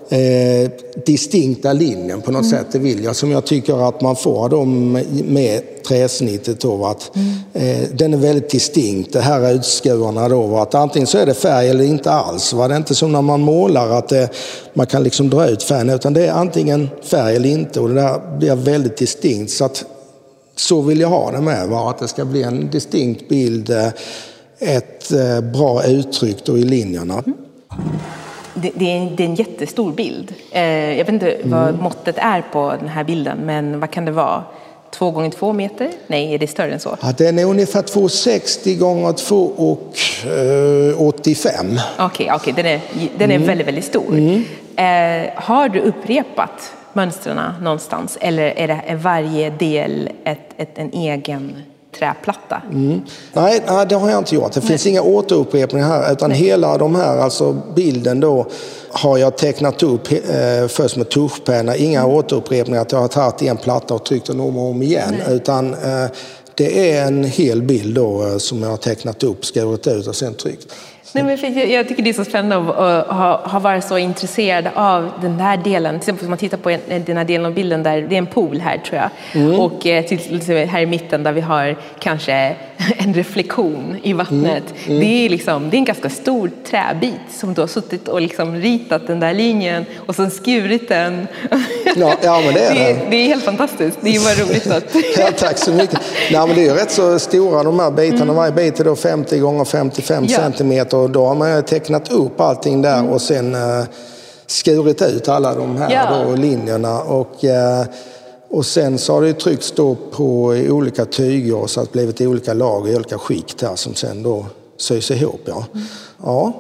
[0.10, 0.72] eh,
[1.06, 2.58] distinkta linjen på något mm.
[2.58, 2.68] sätt.
[2.72, 3.16] Det vill jag.
[3.16, 6.60] Som jag tycker att man får då med träsnittet.
[6.60, 7.34] Då, att, mm.
[7.54, 9.14] eh, den är väldigt distinkt.
[9.14, 10.58] Det här är utskurarna då.
[10.58, 12.54] Att antingen så är det färg eller inte alls.
[12.54, 12.68] Va?
[12.68, 14.30] Det är inte som när man målar att det,
[14.74, 15.90] man kan liksom dra ut färgen.
[15.90, 17.80] Utan det är antingen färg eller inte.
[17.80, 19.52] Och det där blir väldigt distinkt.
[19.52, 19.86] Så, att,
[20.56, 21.68] så vill jag ha det med.
[21.68, 21.90] Va?
[21.90, 23.70] Att det ska bli en distinkt bild.
[23.70, 23.88] Eh,
[24.60, 27.24] ett eh, bra uttryck då i linjerna.
[27.26, 27.38] Mm
[28.54, 30.34] det, det, är en, det, är en, jättestor bild.
[30.52, 31.50] Eh, jag vet inte mm.
[31.50, 34.44] vad måttet är på den här bilden, men vad kan det vara?
[34.92, 35.92] Två gånger två meter?
[36.08, 36.98] Nej, är det större än så?
[37.02, 41.80] Ja, den är ungefär 2,60 gånger 2,85.
[42.00, 42.82] Okej, okay, okay, den är,
[43.18, 43.48] den är mm.
[43.48, 44.14] väldigt, väldigt stor.
[44.14, 44.44] Mm.
[44.76, 50.94] Eh, har du upprepat mönstren någonstans eller är, det, är varje del ett, ett, en
[50.94, 51.64] egen
[52.00, 52.62] träplatta.
[52.72, 53.02] Mm.
[53.34, 54.52] Nej, nej, det har jag inte gjort.
[54.52, 54.92] Det finns nej.
[54.92, 56.40] inga återupprepningar här utan nej.
[56.40, 58.46] hela de här, alltså bilden då
[58.92, 61.76] har jag tecknat upp eh, först med tuschpenna.
[61.76, 62.12] Inga mm.
[62.12, 65.16] återupprepningar att jag har tagit en platta och tryckt den om och om igen.
[65.28, 65.36] Nej.
[65.36, 66.06] Utan eh,
[66.56, 70.16] det är en hel bild då eh, som jag har tecknat upp, skurit ut och
[70.16, 70.74] sen tryckt.
[71.14, 75.12] Nej, men jag tycker det är så spännande att ha, ha varit så intresserad av
[75.22, 76.00] den här delen.
[76.00, 78.28] Till exempel om man tittar på den här delen av bilden där det är en
[78.28, 79.10] pool här tror jag.
[79.42, 79.60] Mm.
[79.60, 82.56] Och eh, till, här i mitten där vi har kanske
[82.98, 84.64] en reflektion i vattnet.
[84.86, 84.88] Mm.
[84.88, 85.00] Mm.
[85.00, 88.56] Det, är liksom, det är en ganska stor träbit som du har suttit och liksom
[88.56, 91.28] ritat den där linjen och sen skurit den.
[91.96, 93.10] Ja, ja men det är det.
[93.10, 93.98] det är helt fantastiskt.
[94.02, 94.96] Det är bara roligt att...
[95.18, 96.00] ja, tack så mycket.
[96.32, 98.24] Nej, men det är rätt så stora de här bitarna.
[98.24, 98.36] Mm.
[98.36, 100.38] Varje bit är då 50 gånger 55 ja.
[100.38, 103.12] centimeter och då har man tecknat upp allting där mm.
[103.12, 103.84] och sen uh,
[104.48, 106.24] skurit ut alla de här ja.
[106.26, 107.02] då, linjerna.
[107.02, 107.94] Och, uh,
[108.50, 112.54] och sen så har det tryckts då på olika tyger så att det blivit olika
[112.54, 114.46] lager, olika skikt här som sen då
[114.78, 115.42] sys ihop.
[115.46, 115.66] Ja.
[116.24, 116.54] Ja.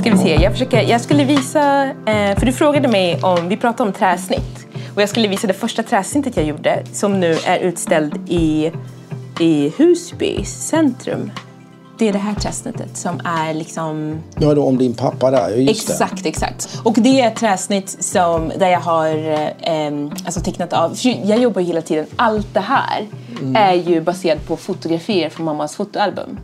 [0.00, 3.56] Ska vi se, jag, försöker, jag skulle visa, eh, för du frågade mig om, vi
[3.56, 4.65] pratade om träsnitt.
[4.96, 8.72] Och jag skulle visa det första träsyntet jag gjorde som nu är utställd i,
[9.40, 11.30] i Husby centrum.
[11.98, 14.18] Det är det här träsnittet som är liksom...
[14.38, 16.28] Ja, då om din pappa där, ja, just Exakt, det.
[16.28, 16.80] exakt.
[16.84, 19.08] Och det är ett träsnitt som, där jag har
[19.60, 20.94] eh, alltså tecknat av...
[20.94, 23.06] för Jag jobbar ju hela tiden, allt det här
[23.54, 26.38] är ju baserat på fotografier från mammas fotoalbum.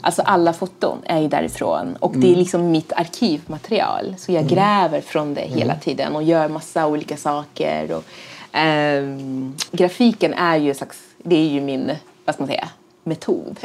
[0.00, 4.14] Alltså alla foton är ju därifrån och det är liksom mitt arkivmaterial.
[4.18, 7.92] Så jag gräver från det hela tiden och gör massa olika saker.
[7.92, 8.04] Och,
[8.52, 10.74] ehm, grafiken är ju
[11.18, 11.92] det är ju min,
[12.24, 12.68] vad ska man säga,
[13.06, 13.58] metod.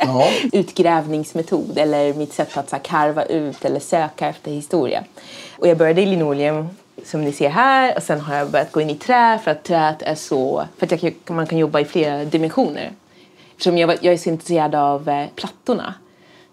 [0.00, 0.28] Ja.
[0.52, 5.04] Utgrävningsmetod eller mitt sätt att så här, karva ut eller söka efter historia.
[5.58, 6.68] Och jag började i linoleum
[7.04, 9.64] som ni ser här och sen har jag börjat gå in i trä för att
[9.64, 12.92] träet är så, för att jag, man kan jobba i flera dimensioner.
[13.50, 15.94] Eftersom jag, jag är så intresserad av eh, plattorna.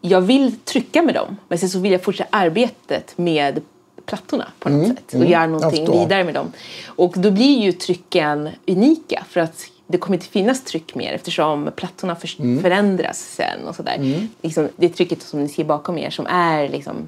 [0.02, 3.62] Jag vill trycka med dem men sen så vill jag fortsätta arbetet med
[4.06, 6.52] plattorna på något sätt och göra någonting vidare med dem.
[6.86, 11.72] Och då blir ju trycken unika för att det kommer inte finnas tryck mer eftersom
[11.76, 12.62] plattorna för, Mm.
[12.62, 14.28] förändras sen och sådär.
[14.42, 17.08] Liksom, det trycket som ni ser bakom er som är liksom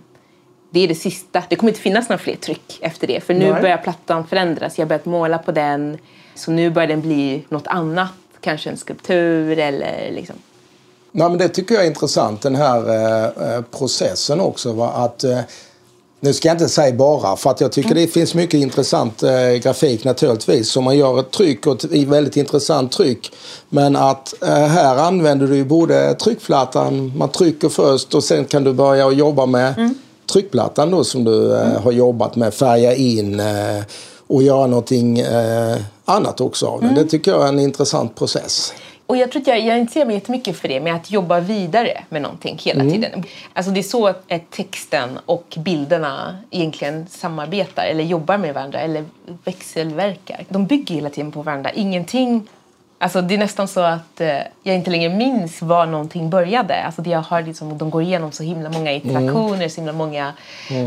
[0.72, 1.44] det är det sista.
[1.50, 3.22] Det kommer inte finnas några fler tryck efter det.
[3.24, 3.62] För nu Nej.
[3.62, 4.78] börjar plattan förändras.
[4.78, 5.98] Jag har börjat måla på den.
[6.36, 8.12] Så nu börjar den bli något annat.
[8.42, 10.36] Kanske en skulptur eller liksom.
[11.12, 14.74] Nej, men det tycker jag är intressant, den här eh, eh, processen också.
[14.74, 14.92] Va?
[14.92, 15.40] Att, eh,
[16.20, 19.52] nu ska jag inte säga bara, för att jag tycker det finns mycket intressant eh,
[19.64, 20.70] grafik naturligtvis.
[20.70, 23.32] Så man gör ett tryck och ett väldigt intressant tryck.
[23.70, 28.64] Men att eh, här använder du ju både tryckplattan, man trycker först och sen kan
[28.64, 29.94] du börja jobba med
[30.30, 33.84] tryckplattan då som du eh, har jobbat med, färga in eh,
[34.28, 36.96] och göra någonting eh, annat också av den.
[36.96, 38.74] Det tycker jag är en intressant process.
[39.10, 42.04] Och jag tror att jag, jag intresserar mig jättemycket för det med att jobba vidare
[42.10, 43.24] med någonting hela tiden.
[43.54, 49.06] Alltså det är så att texten och bilderna egentligen samarbetar eller jobbar med varandra eller
[49.44, 50.46] växelverkar.
[50.50, 51.72] De bygger hela tiden på varandra.
[51.72, 52.48] Ingenting
[53.02, 56.84] Alltså det är nästan så att eh, jag inte längre minns var någonting började.
[56.84, 60.34] Alltså det jag har liksom, de går igenom så himla många interaktioner, så himla många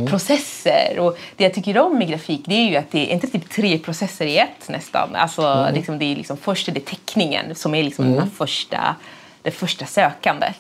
[0.08, 0.98] processer.
[0.98, 3.50] Och det jag tycker om med grafik det är ju att det är inte typ
[3.50, 5.16] tre processer i ett nästan.
[5.16, 8.96] Alltså liksom, det är liksom, först är det teckningen som är liksom den här första
[9.42, 10.56] det första sökandet.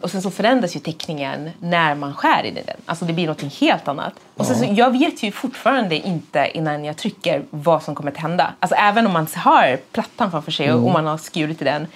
[0.00, 2.76] Och sen så förändras ju teckningen när man skär i den.
[2.86, 4.12] Alltså det blir något helt annat.
[4.34, 8.16] Och sen så, jag vet ju fortfarande inte innan jag trycker vad som kommer att
[8.16, 8.52] hända.
[8.60, 11.86] Alltså även om man har plattan framför sig och man har skurit i den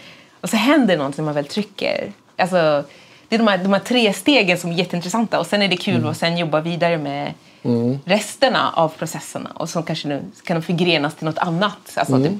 [0.40, 2.12] och så händer något när man väl trycker.
[2.36, 2.84] Alltså,
[3.28, 5.76] det är de här, de här tre stegen som är jätteintressanta och sen är det
[5.76, 7.32] kul att sen jobba vidare med
[8.04, 11.78] resterna av processerna och så kanske nu kan de förgrenas till något annat.
[11.94, 12.32] Alltså typ,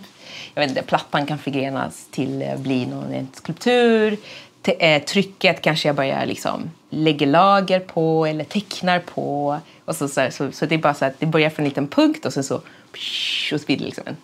[0.55, 4.16] jag vet inte, plattan kan förgrenas till att bli någon skulptur.
[4.62, 9.61] T- eh, trycket kanske jag börjar liksom lägger lager på eller tecknar på.
[9.85, 11.88] Och så, så, så, så det är bara så att det börjar från en liten
[11.88, 14.16] punkt och sen så, och så blir det liksom en,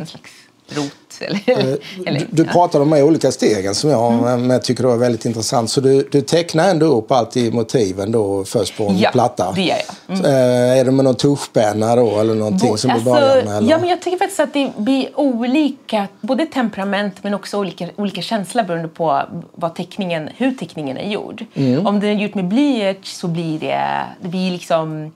[0.00, 0.32] en slags
[0.68, 0.92] rot.
[1.20, 2.52] Eller, eller, Du, du ja.
[2.52, 5.70] pratade om de här olika stegen som jag jag tycker var väldigt intressant.
[5.70, 9.52] Så du, du tecknar ändå upp allt i motiven då först på en Ja, platta?
[9.52, 9.76] det gör
[10.06, 10.18] jag.
[10.18, 10.24] Mm.
[10.24, 13.56] Eh, Är det med någon tuschpenna då eller någonting Bo- som alltså, du börjar med?
[13.56, 13.70] Eller?
[13.70, 18.22] Ja, men jag tycker faktiskt att det blir olika, både temperament men också olika, olika
[18.22, 19.22] känslor beroende på
[19.54, 21.44] vad teckningen, hur teckningen är gjord.
[21.54, 21.86] Mm.
[21.86, 25.12] Om den är gjord med blyerts så blir det, det blir liksom,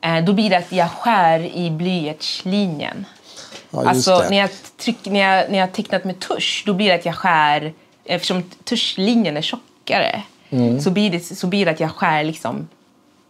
[0.00, 3.06] eh, då blir det att jag skär i blyertslinjen.
[3.84, 4.30] Ja, alltså det.
[4.30, 7.04] när jag, tryck, när, jag, när jag har tecknat med tusch då blir det att
[7.04, 7.72] jag skär,
[8.04, 10.80] eftersom tuschlinjen är tjockare Mm.
[10.80, 12.68] så, blir det, så blir det att jag skär liksom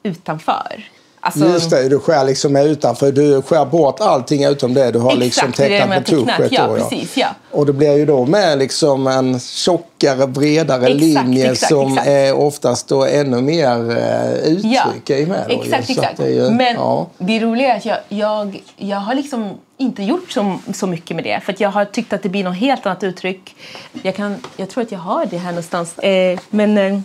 [0.03, 0.85] utanför.
[1.27, 3.13] Alltså, Just det, du skär liksom utanför.
[3.13, 6.53] Du skär bort allting utom det du har Exakt, liksom tecknat med tuschet.
[6.53, 7.27] Ja, då, precis, ja.
[7.51, 12.09] Och det blir ju då med liksom en tjockare, bredare Exakt, linje exakt, som exakt.
[12.09, 15.45] är oftast då ännu mer eh, uttryck i med.
[15.49, 15.61] Då, ju.
[15.61, 16.17] Exakt, exakt.
[16.17, 17.07] det ju- Men ja.
[17.19, 21.25] det roliga är att jag, jag, jag har liksom inte gjort så, så mycket med
[21.25, 21.41] det.
[21.45, 23.57] För jag har tyckt att det blir något helt annat uttryck.
[24.03, 25.99] Jag, kan, jag tror att jag har det här någonstans.
[25.99, 27.01] Eh, men eh,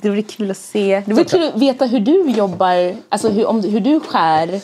[0.00, 1.02] det vore kul att se.
[1.06, 2.96] Det vore kul att veta hur du jobbar.
[3.08, 4.60] Alltså hur, om, hur du skär.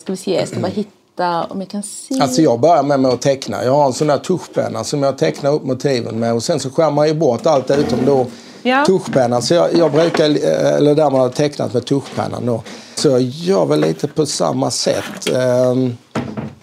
[0.00, 2.20] Ska vi se, jag ska bara hitta om jag kan se.
[2.20, 3.64] Alltså jag börjar med, med att teckna.
[3.64, 6.70] Jag har en sån där tuschpenna som jag tecknar upp motiven med och sen så
[6.70, 8.26] skär man ju bort allt utom då
[8.62, 8.84] Ja.
[8.86, 9.42] tuschpennan.
[9.42, 10.24] Så jag, jag brukar,
[10.76, 12.62] eller där man har tecknat med tuschpennan då.
[12.94, 15.34] Så jag gör väl lite på samma sätt.
[15.34, 15.96] Ehm,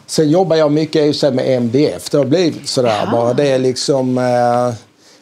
[0.05, 2.09] Sen jobbar jag mycket i med MDF.
[2.09, 3.33] Det har blivit sådär bara.
[3.33, 4.17] Det är liksom...
[4.17, 4.73] eh,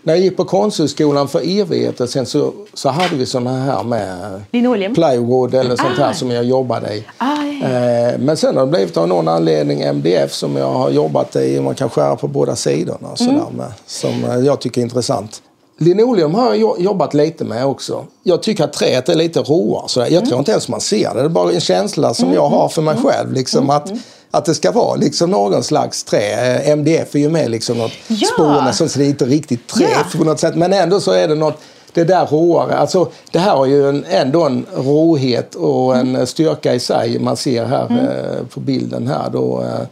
[0.03, 4.41] När jag gick på Konsthögskolan för evigheter sen så, så hade vi såna här med
[4.51, 4.93] Linoleum?
[4.93, 6.03] plywood eller sånt Ah.
[6.03, 7.03] här som jag jobbade i.
[7.17, 7.25] Ah,
[7.61, 7.67] ja.
[7.69, 11.59] Eh, Men sen har det blivit av någon anledning MDF som jag har jobbat i.
[11.61, 13.53] Man kan skära på båda sidorna och sådär Mm.
[13.57, 15.41] med, som eh, jag tycker är intressant.
[15.77, 18.05] Linoleum har jag jo- jobbat lite med också.
[18.23, 19.87] Jag tycker att träet är lite råare.
[19.95, 20.25] Jag Mm.
[20.25, 21.19] tror inte ens man ser det.
[21.19, 23.33] Det är bara en känsla som jag har för mig själv.
[23.33, 23.75] Liksom, Mm.
[23.75, 23.91] att,
[24.31, 26.55] att det ska vara liksom någon slags trä.
[26.55, 28.27] Eh, MDF är ju med liksom något Ja.
[28.33, 30.17] spårande så det är inte riktigt trä Ja.
[30.17, 30.55] på något sätt.
[30.55, 31.57] Men ändå så är det något
[31.93, 32.77] det där råare.
[32.77, 36.27] Alltså, det här har ju en, ändå en råhet och en Mm.
[36.27, 37.19] styrka i sig.
[37.19, 39.61] Man ser här eh, på bilden här då.
[39.61, 39.85] Eh,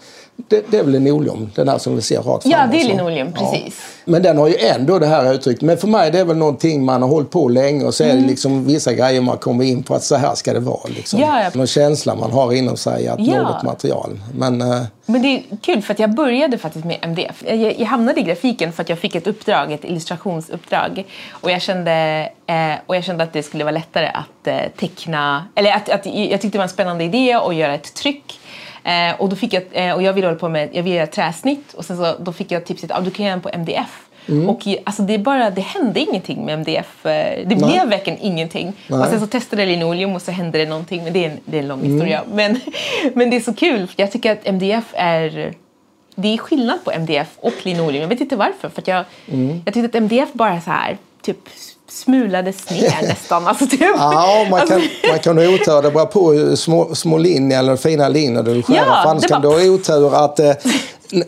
[0.48, 2.88] det, det är väl linoleum, den här som vi ser rakt Ja, fram det är
[2.88, 3.82] linoleum, precis.
[4.06, 5.62] Men den har ju ändå det här uttrycket.
[5.62, 8.14] Men för mig det är väl någonting man har hållit på länge och så är
[8.14, 10.90] det liksom vissa grejer man kommer in på att så här ska det vara.
[10.96, 11.20] Liksom.
[11.20, 11.50] Ja, ja.
[11.54, 13.42] Någon känsla man har inom sig att Ja.
[13.42, 14.20] något material.
[14.36, 17.44] Men eh, Men det är kul för att jag började faktiskt med MDF.
[17.48, 21.06] Jag, jag hamnade i grafiken för att jag fick ett uppdrag, ett illustrationsuppdrag.
[21.32, 21.92] Och jag kände,
[22.48, 26.06] eh, och jag kände att det skulle vara lättare att eh, teckna, eller att, att
[26.06, 28.40] jag tyckte det var en spännande idé att göra ett tryck.
[28.90, 31.08] Eh, och, då fick jag, eh, och jag ville hålla på med jag ville göra
[31.08, 33.50] träsnitt och sen så, då fick jag tipset att ah, du kan göra den på
[33.54, 34.06] MDF.
[34.50, 37.06] Och i- alltså det, bara, det hände ingenting med MDF.
[37.06, 38.74] eh, Det blev verkligen ingenting.
[38.88, 39.00] Nej.
[39.00, 41.04] Och sen så testade jag linoleum och så hände det någonting.
[41.04, 42.24] Men det är en, det är en lång historia.
[42.34, 42.60] Men,
[43.14, 43.88] men det är så kul.
[43.96, 45.54] Jag tycker att MDF är...
[46.16, 48.02] Det är skillnad på MDF och linoleum.
[48.02, 48.70] Jag vet inte varför.
[48.70, 49.06] För jag,
[49.66, 51.40] jag tyckte att MDF bara så här, typ
[51.90, 53.48] smulades ner nästan.
[53.48, 53.82] Alltså, typ.
[53.82, 55.82] Ja, man kan, Alltså- man kan ha otur.
[55.82, 58.76] Det beror på hur små, små linjer eller fina linjer du skär.
[58.76, 60.50] Ja, annars kan bara- du ha otur att eh,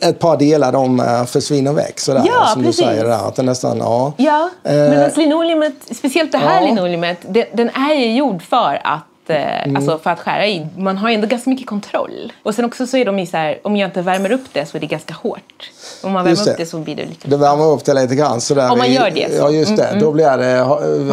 [0.02, 2.00] ett par delar de eh, försvinner väck.
[2.00, 2.80] Sådär, Ja, som precis.
[2.80, 3.28] du säger där.
[3.28, 4.14] Att det nästan, ja.
[4.18, 6.68] Ja, Eh, men linoleumet, speciellt det här ja.
[6.68, 9.76] linoleumet, det, den är ju gjord för att eh, Mm.
[9.76, 10.68] Alltså för att skära i.
[10.78, 12.34] Man har ju ändå ganska mycket kontroll.
[12.44, 14.66] Och sen också så är de ju så här, om jag inte värmer upp det
[14.66, 15.72] så är det ganska hårt.
[16.04, 16.56] Om man värmer upp det.
[16.58, 17.28] det så blir det lite...
[17.28, 18.42] Det värmer upp det lite grann.
[18.42, 19.38] Sådär Om man gör det så.
[19.38, 19.86] Ja, just det.
[19.86, 20.58] Mm, Då blir det,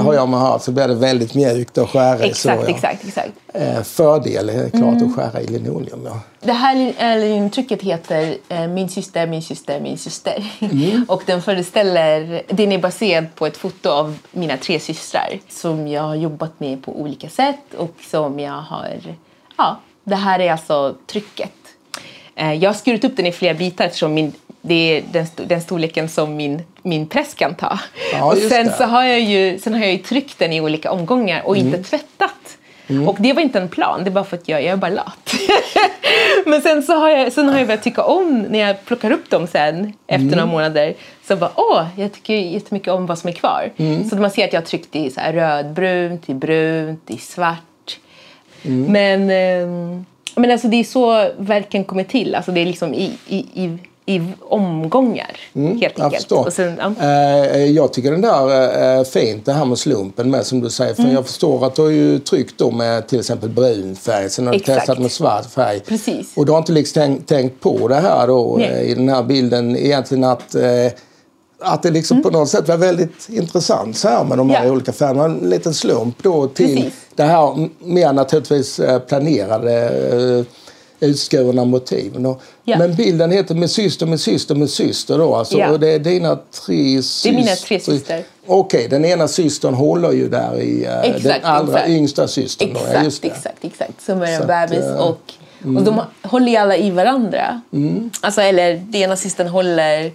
[0.01, 2.19] har, jag med hört, så blir det väldigt mjukt att skära i.
[2.19, 2.75] Så, Exakt, ja.
[2.75, 3.33] exakt, exakt.
[3.55, 5.07] Eh, fördel är klart Mm.
[5.11, 6.03] att skära i linoleum.
[6.05, 6.21] Ja.
[6.41, 10.53] Det här äh, linoleumtrycket heter eh, Min syster, min syster, min syster.
[10.61, 11.05] Mm.
[11.09, 16.03] Och den föreställer, den är baserad på ett foto av mina tre systrar som jag
[16.03, 18.89] har jobbat med på olika sätt och som jag har,
[19.57, 21.53] ja, det här är alltså trycket.
[22.37, 25.61] Eh, jag har skurit upp den i flera bitar eftersom min, det är den, den
[25.61, 27.79] storleken som min, min press kan ta.
[28.13, 28.73] Ja, och sen det.
[28.73, 31.67] så har jag ju, sen har jag ju tryckt den i olika omgångar och Mm.
[31.75, 32.59] inte tvättat.
[33.07, 35.35] Och det var inte en plan, det bara för att jag, jag är bara lat.
[36.47, 39.31] Men sen så har jag, sen har jag börjat tycka om när jag plockar upp
[39.31, 40.39] dem sen efter Mm.
[40.39, 40.95] några månader.
[41.29, 43.73] Så bara, åh, jag tycker jättemycket om vad som är kvar.
[43.77, 44.11] Mm.
[44.11, 47.59] Så man ser att jag har tryckt i så här rödbrunt, i brunt, i svart.
[48.63, 48.93] Mm.
[48.93, 50.05] Men, ehm,
[50.37, 52.35] men alltså det är så verken kommer till.
[52.35, 56.33] Alltså det är liksom i, i, i, i omgångar helt Mm, Jag enkelt.
[56.33, 56.93] Och sen, ja.
[57.07, 60.95] Eh, jag tycker den där är fint, det här med slumpen med som du säger.
[60.99, 61.07] Mm.
[61.11, 64.31] För jag förstår att du har ju tryckt då med till exempel brun färg.
[64.31, 65.81] Sen har du testat med svart färg.
[65.81, 66.37] Precis.
[66.37, 69.23] Och du har inte liksom tänkt, tänkt på det här då eh, i den här
[69.23, 70.63] bilden egentligen att eh,
[71.61, 74.69] att det liksom på något sätt var väldigt intressant så här med de här Mm.
[74.69, 74.75] Ja.
[74.75, 75.25] olika färgerna.
[75.25, 76.93] En liten slump då till Precis.
[77.15, 79.89] det här mer naturligtvis eh, planerade
[80.39, 80.45] eh,
[81.09, 82.27] utskurna motiven.
[82.27, 82.79] Och, Ja.
[82.79, 85.59] Men bilden heter Min syster, min syster, min syster då alltså.
[85.59, 85.71] Ja.
[85.71, 87.33] Och det är dina tre systrar.
[87.33, 88.23] Det är mina tre systrar.
[88.47, 91.89] Okej, den ena systern håller ju där i eh, den Exakt, allra exakt.
[91.89, 92.73] yngsta systern.
[92.75, 92.81] Då.
[92.81, 93.29] Exakt, just det.
[93.29, 94.03] exakt, exakt.
[94.07, 94.85] Som är en bebis.
[94.99, 95.21] och,
[95.79, 97.61] och de håller ju alla i varandra.
[98.21, 100.13] Alltså, eller den ena systern håller,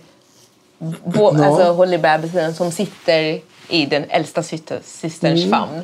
[0.78, 1.46] bo, Ja.
[1.46, 5.50] alltså, håller bebisen som sitter i den äldsta syster, systerns Mm.
[5.60, 5.82] famn.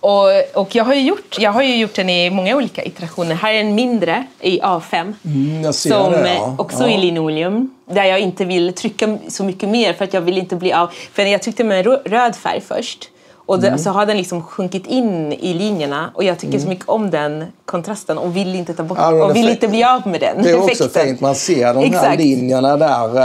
[0.00, 3.34] Och, och jag, har ju gjort, jag har ju gjort den i många olika iterationer.
[3.34, 5.12] Här är en mindre i A5.
[5.24, 6.54] Mm, som det, ja.
[6.58, 6.88] också Ja.
[6.94, 7.74] i linoleum.
[7.90, 10.90] Där jag inte vill trycka så mycket mer för att jag vill inte bli av.
[11.12, 13.08] För jag tryckte med rö- röd färg först.
[13.46, 13.72] Och Mm.
[13.72, 17.10] det, så har den liksom sjunkit in i linjerna och jag tycker så mycket om
[17.10, 20.42] den kontrasten och vill inte ta bort Ja, och vill inte bli av med den
[20.42, 22.18] Det är också fint, man ser de här Exakt.
[22.18, 23.16] linjerna där,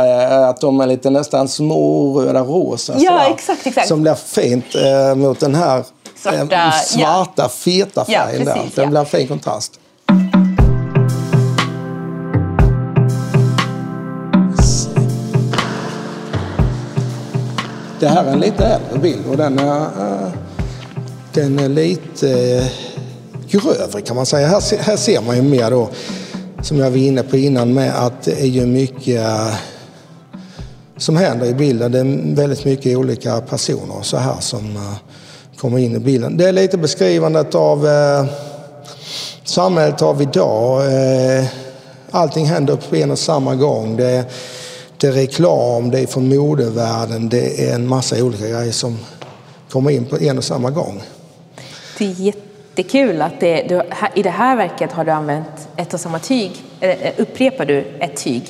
[0.44, 2.94] eh, att de är lite nästan små röda rosa.
[2.98, 3.34] Ja, sådär.
[3.34, 3.88] exakt, exakt.
[3.88, 5.84] Som blir fint eh, mot den här
[6.16, 8.54] Svarta, eh, svarta feta Ja, färgen där.
[8.54, 8.90] precis, Den ja.
[8.90, 9.80] blir en fin kontrast.
[18.00, 20.30] Det här är en lite äldre bild och den är, eh,
[21.34, 22.66] den är lite eh,
[23.48, 24.48] grövre kan man säga.
[24.48, 25.90] Här, här ser man ju mer då,
[26.62, 29.54] som jag var inne på innan, med att det är ju mycket eh,
[30.98, 31.92] som händer i bilden.
[31.92, 34.80] Det är väldigt mycket olika personer så här som
[35.58, 36.38] kommer in i bilden.
[36.38, 38.26] Det är lite beskrivandet av eh,
[39.44, 40.86] samhället av idag.
[40.86, 41.46] Eh,
[42.12, 43.98] allting händer på en och samma gång.
[43.98, 44.26] Det,
[45.00, 48.98] det är reklam, det är från modevärlden, det är en massa olika grejer som
[49.70, 51.02] kommer in på en och samma gång.
[51.98, 53.82] Det är jättekul att det, du,
[54.16, 58.16] i det här verket har du använt ett och samma tyg, eh, upprepar du ett
[58.16, 58.44] tyg.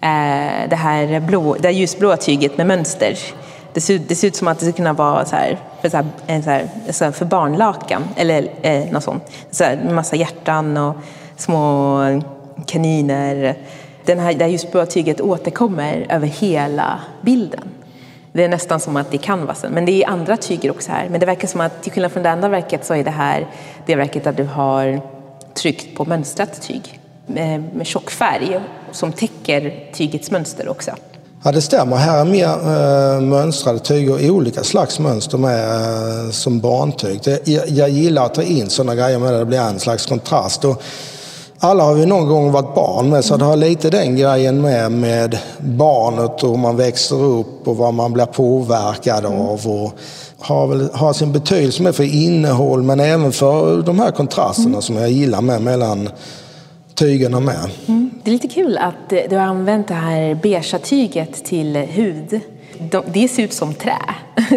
[0.00, 3.18] Eh, det här blå, det ljusblåa tyget med mönster.
[3.74, 5.96] Det ser, det ser ut som att det skulle kunna vara så här, för, så
[5.96, 9.22] här, så här, så här, för barnlakan eller eh, något sånt.
[9.50, 10.94] Så här, en massa hjärtan och
[11.36, 12.22] små
[12.66, 13.56] kaniner.
[14.08, 17.68] Den här, det här ljusblåa tyget återkommer över hela bilden.
[18.32, 21.08] Det är nästan som att det är canvasen, men det är andra tyger också här.
[21.08, 23.46] Men det verkar som att till skillnad från det andra verket så är det här
[23.86, 25.00] det verket där du har
[25.54, 28.60] tryckt på mönstrat tyg med, med tjock färg
[28.92, 30.90] som täcker tygets mönster också.
[31.42, 31.96] Ja, det stämmer.
[31.96, 32.48] Här är mer
[33.16, 35.70] äh, mönstrade tyger, olika slags mönster med
[36.24, 37.20] äh, som barntyg.
[37.24, 40.06] Det, jag, jag, gillar att ta in sådana grejer med det, det blir en slags
[40.06, 40.64] kontrast.
[40.64, 40.82] Och
[41.60, 44.92] alla har vi någon gång varit barn med, så det har lite den grejen med,
[44.92, 49.40] med barnet och hur man växer upp och vad man blir påverkad mm.
[49.40, 49.66] av.
[49.66, 49.92] Och
[50.38, 54.82] har, väl, har sin betydelse med för innehåll, men även för de här kontrasterna mm.
[54.82, 56.08] som jag gillar med mellan
[56.94, 57.70] tygerna med.
[57.86, 58.10] Mm.
[58.24, 62.40] Det är lite kul att du har använt det här beiga tyget till hud.
[63.12, 63.98] Det ser ut som trä.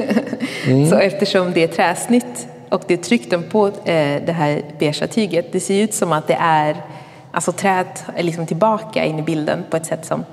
[0.68, 0.90] Mm.
[0.90, 5.52] Så eftersom det är träsnitt och det är tryckten på eh, det här beiga tyget,
[5.52, 6.86] det ser ut som att det är,
[7.32, 10.26] alltså träet är liksom tillbaka in i bilden på ett sätt som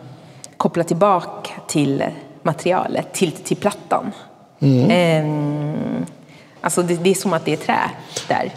[0.56, 2.04] kopplar tillbaka till
[2.42, 4.12] materialet, till, till plattan.
[4.60, 4.90] Mm.
[4.90, 6.06] Ehm,
[6.60, 7.90] alltså det, det är som att det är trä
[8.28, 8.54] där.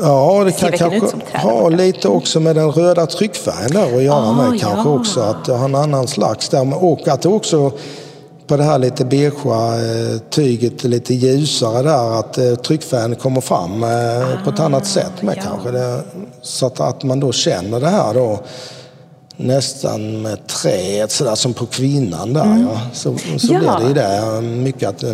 [0.00, 4.32] Ja, det kan kanske ha lite också med den röda tryckfärgen där att göra ah,
[4.32, 4.94] med kanske ja.
[4.94, 5.20] också.
[5.20, 6.84] Att det har en annan slags där.
[6.84, 7.72] Och att det också
[8.52, 13.82] på det här lite beigea eh, tyget lite ljusare där att eh, tryckfärgen kommer fram
[13.82, 15.42] ah, på ett annat sätt med ja.
[15.42, 15.70] kanske.
[15.70, 16.02] Det,
[16.42, 18.40] så att, att man då känner det här då
[19.36, 22.62] nästan med träet sådär som på kvinnan där mm.
[22.62, 22.80] ja.
[22.92, 23.58] Så, så ja.
[23.58, 24.40] blir det ju det.
[24.40, 25.04] Mycket att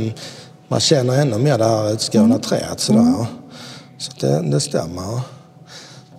[0.68, 2.40] man känner ännu mer det här utskurna mm.
[2.40, 3.01] träet sådär.
[3.01, 3.27] Mm.
[3.98, 5.20] Så det, det stämmer.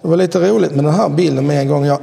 [0.02, 1.86] Det var lite roligt med den här bilden med en gång.
[1.86, 2.00] Jag,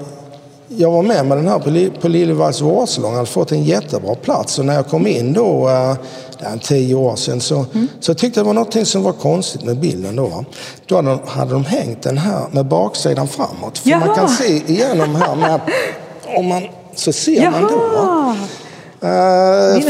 [0.68, 3.11] jag var med med den här på, Liljevalchs vårsalong.
[3.11, 4.59] Jag hade fått en jättebra plats.
[4.59, 5.96] Och när jag kom in då, eh,
[6.38, 7.88] det är tio år sedan, så, mm.
[8.00, 10.44] så tyckte jag det var något som var konstigt med bilden då.
[10.87, 13.79] Då hade de, hade de hängt den här med baksidan framåt.
[13.79, 14.07] För Jaha.
[14.07, 15.61] man kan se igenom här med,
[16.37, 16.62] om man,
[16.94, 17.50] så ser Jaha.
[17.50, 18.35] man då.
[19.03, 19.11] Uh,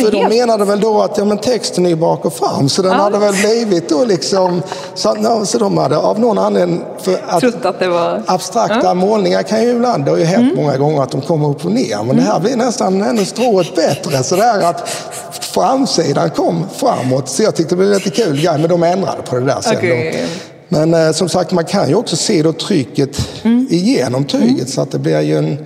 [0.02, 2.92] för de menade väl då att ja, men texten är bak och fram, så den
[2.92, 2.94] ah.
[2.94, 4.62] hade väl blivit då liksom...
[4.94, 6.84] Så, no, så de hade av någon anledning...
[6.98, 8.22] För att, Trott att det var...
[8.26, 8.94] Abstrakta ah.
[8.94, 10.64] målningar kan ju ibland, det har ju hänt mm.
[10.64, 12.16] många gånger att de kommer upp och ner, men mm.
[12.16, 14.22] det här blir nästan ännu strået bättre.
[14.22, 14.88] Så där att
[15.30, 19.36] framsidan kom framåt, så jag tyckte det blev lite kul grej, men de ändrade på
[19.36, 19.76] det där sen.
[19.76, 20.26] Okay.
[20.68, 23.66] Men eh, som sagt, man kan ju också se då trycket mm.
[23.70, 24.66] igenom tyget, mm.
[24.66, 25.58] så att det blir ju en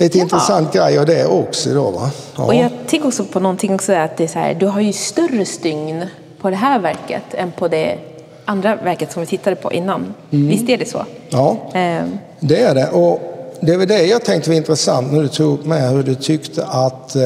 [0.00, 0.22] lite ja.
[0.24, 1.74] intressant grej och det också.
[1.74, 2.10] Då, va?
[2.36, 2.44] Ja.
[2.44, 4.92] Och jag tänker också på någonting också att det är så här, du har ju
[4.92, 6.06] större stygn
[6.40, 7.98] på det här verket än på det
[8.44, 10.14] andra verket som vi tittade på innan.
[10.30, 10.48] Mm.
[10.48, 11.04] Visst är det så?
[11.28, 12.18] Ja, um.
[12.40, 12.88] det är det.
[12.88, 13.20] Och
[13.60, 16.64] det var det jag tänkte var intressant när du tog upp med hur du tyckte
[16.64, 17.22] att eh,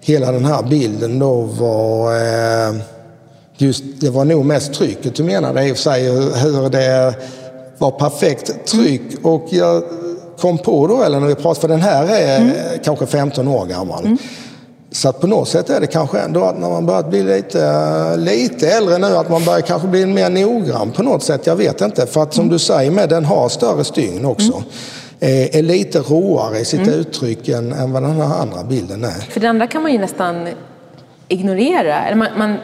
[0.00, 2.74] hela den här bilden då var eh,
[3.56, 6.02] just, det var nog mest trycket du menade i och för sig,
[6.42, 7.14] hur det
[7.78, 9.02] var perfekt tryck.
[9.22, 9.82] Och jag
[10.40, 12.54] kom på då, eller när vi pratade, för den här är mm.
[12.84, 14.04] kanske 15 år gammal.
[14.04, 14.18] Mm.
[14.90, 18.16] Så att på något sätt är det kanske ändå att när man börjar bli lite,
[18.16, 21.46] lite äldre nu, att man börjar kanske bli mer noggrann på något sätt.
[21.46, 22.06] Jag vet inte.
[22.06, 22.52] För att som mm.
[22.52, 24.52] du säger med, den har större stygn också.
[24.52, 24.68] Mm.
[25.20, 26.94] Eh, är lite råare i sitt mm.
[26.94, 29.30] uttryck än, än vad den här andra bilden är.
[29.30, 30.48] För den andra kan man ju nästan
[31.28, 32.04] ignorera.
[32.06, 32.56] Eller man, man,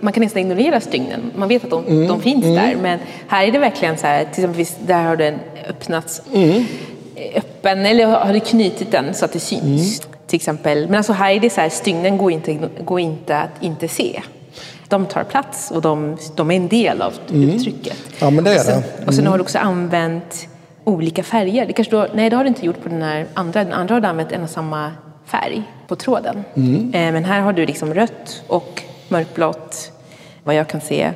[0.00, 1.20] man kan nästan ignorera stygnen.
[1.36, 2.08] Man vet att de, mm.
[2.08, 2.54] de finns mm.
[2.54, 2.76] där.
[2.82, 2.98] Men
[3.28, 5.34] här är det verkligen så här, till exempel där har den
[5.68, 6.22] öppnats.
[7.30, 10.00] Mm öppen eller har du knutit den så att det syns?
[10.00, 10.16] Mm.
[10.26, 10.86] Till exempel.
[10.86, 14.22] Men alltså här är det så här, stygnen går inte, går inte att inte se.
[14.88, 17.50] De tar plats och de, de är en del av mm.
[17.50, 17.96] uttrycket.
[18.18, 18.96] Ja, men det är och sen, det.
[18.96, 19.08] Mm.
[19.08, 20.48] Och sen har du också använt
[20.84, 21.66] olika färger.
[21.66, 23.64] Det kanske då, nej, det har du inte gjort på den här andra.
[23.64, 24.92] Den andra har du använt en och samma
[25.26, 26.44] färg på tråden.
[26.54, 26.94] Mm.
[26.94, 29.92] Eh, men här har du liksom rött och mörkblått,
[30.44, 31.10] vad jag kan se.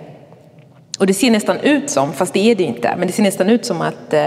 [0.99, 3.49] Och det ser nästan ut som, fast det är det inte, men det ser nästan
[3.49, 4.27] ut som att eh,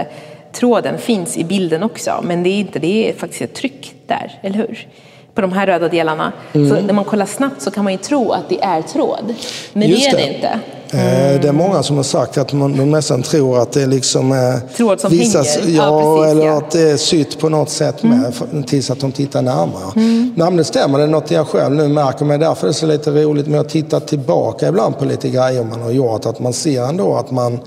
[0.52, 4.38] tråden finns i bilden också, men det är inte det är faktiskt ett tryck där,
[4.42, 4.88] eller hur?
[5.34, 6.32] På de här röda delarna.
[6.52, 6.68] Mm.
[6.68, 9.34] Så när man kollar snabbt så kan man ju tro att det är tråd,
[9.72, 10.60] men Just det är det inte.
[10.92, 11.40] Mm.
[11.40, 14.32] Det är många som har sagt att man, de nästan tror att det är liksom...
[14.32, 15.76] Eh, Tråd som visas, hänger?
[15.76, 16.58] Ja, ja precis, eller ja.
[16.58, 18.62] att det är sytt på något sätt med, mm.
[18.62, 19.92] tills att de tittar närmare.
[19.96, 20.34] Mm.
[20.36, 22.86] Nej, det stämmer, det är något jag själv nu märker, men därför är det så
[22.86, 26.26] lite roligt med att titta tillbaka ibland på lite grejer man har gjort.
[26.26, 27.60] Att man ser ändå att man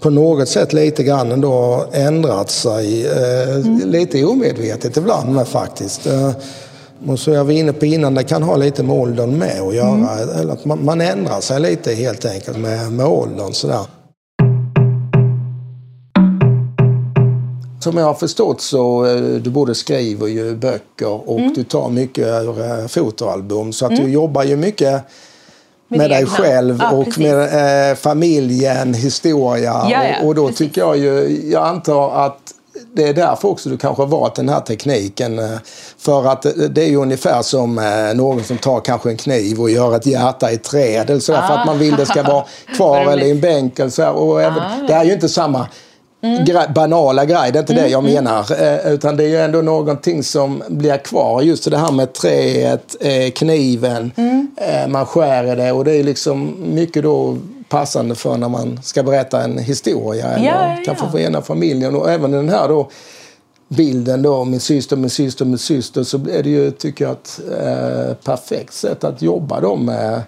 [0.00, 3.06] på något sätt lite grann ändå ändrat sig.
[3.06, 3.80] Eh, mm.
[3.90, 6.06] Lite omedvetet ibland med faktiskt.
[6.06, 6.30] Eh,
[7.06, 9.74] Och så jag var inne på innan, det kan ha lite med åldern med att
[9.74, 9.88] göra.
[9.88, 10.38] Mm.
[10.40, 13.52] Eller att man, man ändrar sig lite helt enkelt med, med åldern.
[13.52, 13.80] Sådär.
[17.80, 21.52] Som jag har förstått så eh, du både skriver ju böcker och Mm.
[21.54, 23.72] du tar mycket ur eh, fotoalbum.
[23.72, 25.02] Så att du jobbar ju mycket
[25.88, 26.30] med, Med dig egna.
[26.30, 27.18] själv Ja, och precis.
[27.22, 29.62] med eh, familjen, historia.
[29.90, 30.58] Ja, ja, och, och då precis.
[30.58, 32.38] tycker jag ju, jag antar att
[32.94, 35.38] det är därför också du kanske har valt den här tekniken.
[35.38, 35.44] eh,
[35.98, 39.70] För att det är ju ungefär som eh, någon som tar kanske en kniv och
[39.70, 41.10] gör ett hjärta i ett träd.
[41.10, 42.44] Eller sådär, För att man vill det ska vara
[42.76, 43.78] kvar eller i en bänk.
[43.78, 44.12] Eller sådär.
[44.12, 44.86] Och även, Ah.
[44.86, 45.66] Det är ju inte samma
[46.22, 48.62] gre- banala grej, det är inte det jag menar.
[48.62, 51.42] Eh, utan det är ju ändå någonting som blir kvar.
[51.42, 54.12] Just det här med träet, eh, kniven,
[54.56, 57.36] eh, man skär i det och det är liksom mycket då
[57.68, 60.26] passande för när man ska berätta en historia.
[60.28, 62.88] Eller Ja, ja, kanske för ena familjen och även den här då
[63.68, 67.40] bilden då, min syster, min syster, min syster, så är det ju, tycker jag, ett
[67.62, 70.20] eh, perfekt sätt att jobba då med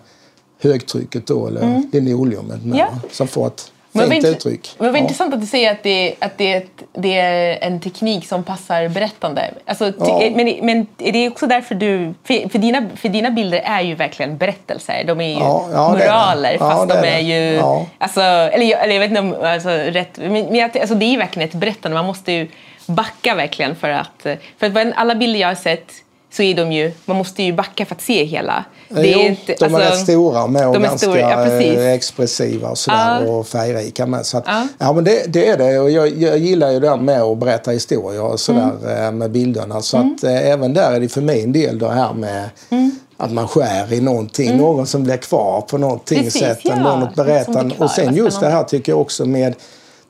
[0.63, 2.89] högtrycket då, eller linoleummet med, Ja.
[3.13, 4.75] som får ett fint int- uttryck.
[4.79, 5.03] Men vad Ja.
[5.03, 9.55] intressant att du säger att, det, att det, det är en teknik som passar berättande.
[9.67, 10.31] Alltså, Ja.
[10.37, 12.15] men, men är det också därför du...
[12.25, 15.05] För, för, dina, för dina bilder är ju verkligen berättelser.
[15.07, 17.55] De är ju Ja, ja, moraler, Ja, fast de är ju...
[17.55, 17.87] Ja.
[17.99, 20.19] Alltså, eller, eller jag vet inte om alltså, rätt...
[20.19, 21.95] Men, men alltså, det är ju verkligen ett berättande.
[21.95, 22.49] Man måste ju
[22.87, 24.27] backa verkligen för att...
[24.59, 25.93] För att alla bilder jag har sett
[26.33, 26.93] så är de ju...
[27.05, 28.65] Man måste ju backa för att se hela.
[28.89, 32.69] Det är jo, inte- de är alltså, rätt stora med och ganska stora, ja, expressiva
[32.69, 33.33] och, sådär, Ja.
[33.33, 34.27] och färgrika med.
[34.27, 34.67] Så att, Ja.
[34.79, 34.93] ja.
[34.93, 37.71] men det, det är det och jag, jag gillar ju det här med att berätta
[37.71, 39.05] historier och sådär Mm.
[39.05, 39.81] eh, med bilderna.
[39.83, 42.91] Så att eh, även där är det för min del det här med Mm.
[43.17, 46.59] att man skär i någonting, någon som blir kvar på någonting Precis, sätt.
[46.63, 46.75] ja,
[47.15, 49.55] blir kvar, Och sen just det här tycker jag också med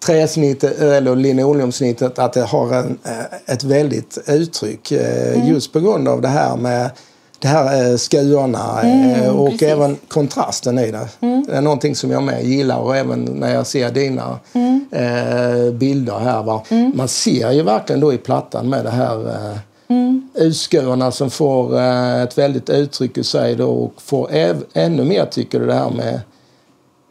[0.07, 5.49] träsnittet eller linoleumsnittet att det har en, eh, ett väldigt uttryck eh, Mm.
[5.49, 6.91] just på grund av det här med
[7.39, 9.63] det här eh, skurna eh, och Mm, precis.
[9.63, 9.73] Mm.
[9.81, 11.09] även kontrasten i det.
[11.47, 15.79] Det är någonting som jag med gillar och även när jag ser dina Mm.
[15.79, 16.43] bilder här.
[16.43, 16.63] Va?
[16.95, 20.29] Man ser ju verkligen då i plattan med det här Mm.
[20.35, 21.81] utskurna som får
[22.23, 24.31] ett väldigt uttryck i sig då och får
[24.73, 26.21] ännu mer tycker du det här med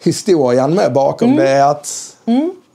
[0.04, 1.46] historien med bakom Mm.
[1.46, 2.16] det att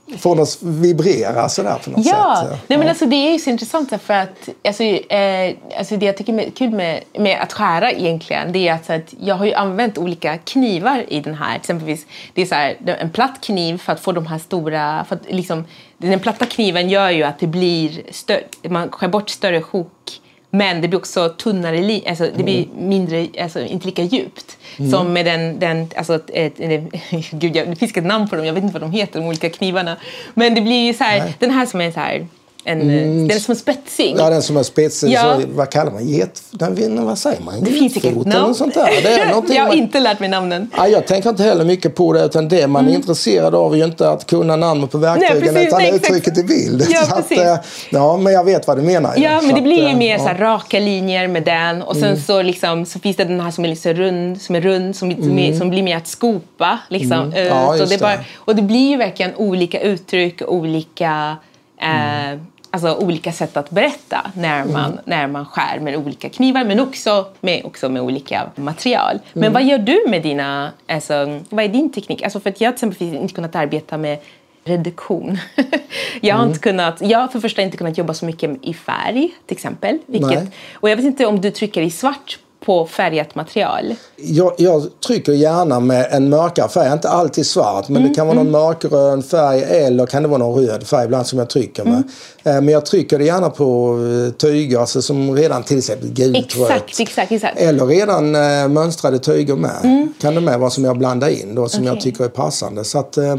[0.05, 2.59] det att vibrera sådär på något Ja, sätt.
[2.67, 6.17] Nej, men alltså, det är ju så intressant för att alltså, eh, alltså, det jag
[6.17, 9.45] tycker är kul med, med att skära egentligen det är att, så att jag har
[9.45, 11.55] ju använt olika knivar i den här.
[11.55, 15.05] Exempelvis det är så här, en platt kniv för att få de här stora...
[15.05, 15.65] För att, liksom,
[15.97, 20.21] den platta kniven gör ju att det blir större, man skär bort större sjok
[20.57, 24.57] men det blir också tunnare, li- alltså det blir mindre, alltså inte lika djupt.
[24.91, 26.81] Som med den, den alltså, ett, ett, ett,
[27.31, 29.27] gud, jag, det finns ett namn på dem, jag vet inte vad de heter, de
[29.27, 29.97] olika knivarna.
[30.33, 32.27] Men det blir ju så här, den här som är så här,
[32.67, 32.87] en,
[33.27, 34.15] den är som en spetsing.
[34.19, 35.21] Ja, den som är spetsig, Ja.
[35.41, 36.07] så, vad kallar man?
[36.07, 37.63] Get, den, vad säger man?
[37.63, 38.55] det finns eller namn.
[38.55, 38.89] sånt där.
[39.03, 40.69] Det är jag har man- inte lärt mig namnen.
[40.77, 43.77] Ja, jag tänker inte heller mycket på det utan det man är intresserad av är
[43.77, 45.43] ju inte att kunna namnet på verktygen Mm.
[45.43, 46.85] Nej, precis, utan nej, uttrycket i bild.
[46.89, 47.43] Ja, Så att, precis.
[47.43, 47.57] eh,
[47.89, 49.13] ja, men jag vet vad du menar.
[49.17, 50.19] Ja, Så men det att, blir ju eh, mer ja.
[50.19, 53.51] så här raka linjer med den och sen så, liksom, så finns det den här
[53.51, 56.79] som är så rund, som är rund, som, som, är, som blir mer att skopa.
[56.89, 57.47] Liksom, ut.
[57.49, 58.23] Ja, och, just det är bara, det.
[58.35, 61.37] och det blir ju verkligen olika uttryck, olika,
[61.81, 62.39] eh,
[62.83, 67.25] alltså, olika sätt att berätta när man, när man skär med olika knivar men också
[67.41, 69.19] med, också med olika material.
[69.33, 72.21] Men vad gör du med dina, alltså, vad är din teknik?
[72.23, 74.17] Alltså, för att jag har till exempel inte kunnat arbeta med
[74.63, 75.37] reduktion.
[76.21, 76.49] jag har Mm.
[76.49, 79.97] inte kunnat, jag har för första inte kunnat jobba så mycket i färg till exempel.
[80.05, 80.47] Vilket, Nej.
[80.73, 83.95] och jag vet inte om du trycker i svart på färgat material.
[84.15, 88.27] Jag, jag trycker gärna med en mörkare färg, inte alltid svart men Mm, det kan
[88.27, 91.83] vara någon mörkgrön färg eller kan det vara någon röd färg ibland som jag trycker
[91.83, 91.93] med.
[91.93, 92.57] Mm.
[92.57, 93.97] Eh, Men jag trycker det gärna på
[94.27, 96.99] eh, tyger alltså som redan till exempel gult, Exakt, rött.
[96.99, 97.59] exakt, exakt.
[97.59, 100.07] Eller redan eh, mönstrade tyger med.
[100.21, 101.97] Kan det med vara som jag blandar in då som jag Mm.
[101.99, 102.11] Okej.
[102.11, 102.83] tycker är passande.
[102.83, 103.35] Så att, eh,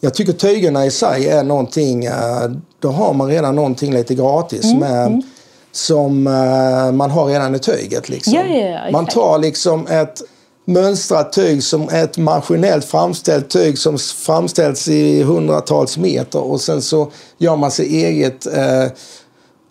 [0.00, 2.14] jag tycker tygerna i sig är någonting, eh,
[2.78, 5.22] då har man redan någonting lite gratis Mm, med
[5.72, 8.08] som eh, man har redan i tyget.
[8.08, 8.32] Liksom.
[8.32, 10.22] Ja, ja, ja, man tar liksom ett
[10.64, 17.10] mönstrat tyg som ett maskinellt framställt tyg som framställs i hundratals meter och sen så
[17.38, 18.86] gör man sig eget eh,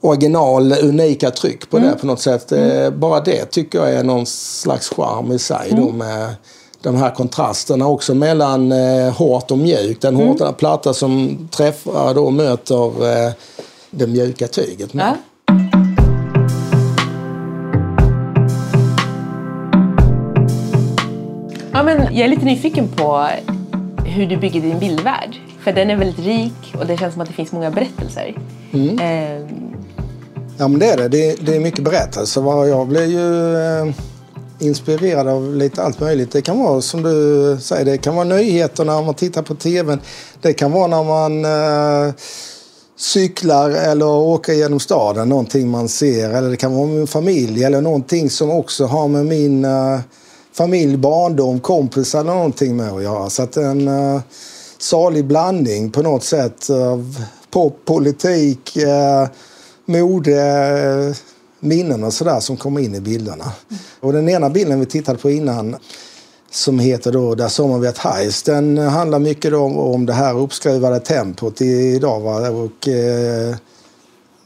[0.01, 1.89] original, unika tryck på Mm.
[1.89, 2.51] det på något sätt.
[2.51, 5.85] Eh, Bara det tycker jag är någon slags charm i sig Mm.
[5.85, 6.35] då med
[6.81, 10.01] de här kontrasterna också mellan eh, hårt och mjukt.
[10.01, 10.27] Den Mm.
[10.27, 13.31] hårda platta som träffar då möter eh,
[13.91, 14.93] det mjuka tyget.
[14.93, 15.05] Med.
[15.05, 15.15] Ja.
[21.80, 23.27] Ja, men jag är lite nyfiken på
[24.05, 25.39] hur du bygger din bildvärld.
[25.63, 28.38] För den är väldigt rik och det känns som att det finns många berättelser.
[29.01, 29.73] Ehm,
[30.57, 31.07] Ja men det är det.
[31.07, 32.39] Det, det är mycket berättelse.
[32.39, 33.93] Jag blir ju eh,
[34.59, 36.32] inspirerad av lite allt möjligt.
[36.32, 39.99] Det kan vara som du säger, det kan vara nyheterna när man tittar på tvn.
[40.41, 42.13] Det kan vara när man eh,
[42.97, 46.30] cyklar eller åker genom staden, någonting man ser.
[46.30, 49.99] Eller det kan vara min familj eller någonting som också har med min uh,
[50.53, 53.29] familj, barndom, kompisar eller någonting med att göra.
[53.29, 54.21] Så att en uh,
[54.77, 59.29] salig blandning på något sätt av pop, politik, uh,
[59.85, 61.15] mode,
[61.59, 63.51] minnen och sådär som kommer in i bilderna.
[63.69, 63.81] Mm.
[63.99, 65.75] Och den ena bilden vi tittade på innan
[66.51, 68.43] som heter då Där sommar vi ett hajs.
[68.43, 72.19] Den handlar mycket om, om det här uppskruvade tempot idag.
[72.19, 72.49] Va?
[72.49, 73.55] Och, eh,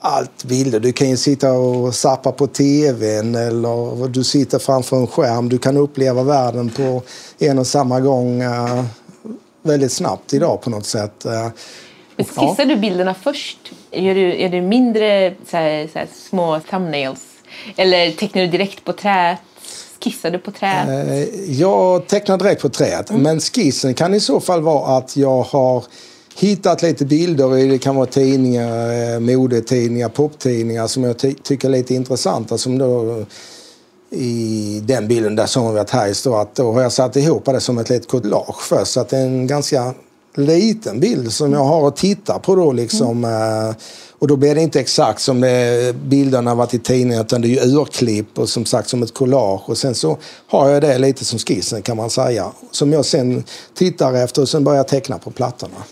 [0.06, 0.80] allt bilder.
[0.80, 5.50] Du kan ju sitta och sappa på tvn eller du sitter framför en skärm.
[5.50, 7.02] Du kan uppleva världen på
[7.40, 8.84] en och samma gång eh,
[9.62, 11.26] väldigt snabbt idag på något sätt.
[11.26, 11.50] Eh,
[12.18, 12.66] Skissar ja.
[12.66, 13.72] du bilderna först?
[13.92, 17.22] Är du, är det mindre så här, så här, små thumbnails?
[17.76, 19.40] Eller tecknar du direkt på träet?
[20.04, 20.90] Skissar du på träet?
[20.90, 23.10] Eh, jag tecknar direkt på träet.
[23.10, 23.22] Mm.
[23.22, 25.84] Men skissen kan i så fall vara att jag har
[26.36, 31.72] hittat lite bilder det kan vara tidningar, eh, modetidningar, poptidningar som jag ty tycker är
[31.72, 32.54] lite intressanta.
[32.54, 33.26] Alltså, som då
[34.10, 37.46] i den bilden där som vi varit här står att då har jag satt ihop
[37.46, 38.92] det som ett litet collage först.
[38.92, 39.94] Så att det är en ganska
[40.36, 43.26] liten bild som jag har att titta på då liksom.
[43.26, 43.74] Mm.
[44.24, 47.50] Och då blir det inte exakt som det, bilderna varit i tidningen utan det är
[47.50, 49.70] ju urklipp och som sagt som ett collage.
[49.70, 50.18] Och sen så
[50.48, 52.52] har jag det lite som skissen kan man säga.
[52.72, 55.84] Som jag sen tittar efter och sen börjar teckna på plattorna.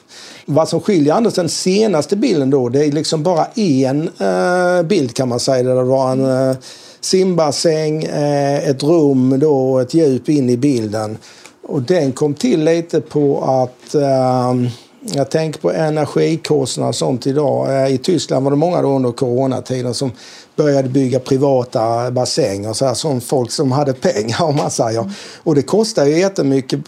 [0.46, 5.30] Vad som skiljer den senaste bilden då det är liksom bara en eh, bild kan
[5.30, 5.64] man säga.
[5.64, 6.56] Där det var en eh,
[7.02, 11.18] simbassäng, eh, ett rum då, ett djup in i bilden.
[11.64, 14.54] Och den kom till lite på att eh,
[15.02, 17.84] jag tänker på energikostnader och sånt idag.
[17.84, 20.12] Eh, I Tyskland var det många då under coronatiden som
[20.56, 22.74] började bygga privata bassänger.
[22.74, 25.00] Så här, som folk som hade pengar om man säger.
[25.00, 25.12] Mm.
[25.44, 26.80] Och det kostar ju jättemycket,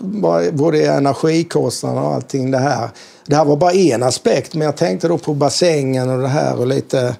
[0.53, 2.89] både energikostnader och allting det här.
[3.25, 6.59] Det här var bara en aspekt, men jag tänkte då på bassängen och det här
[6.59, 7.15] och lite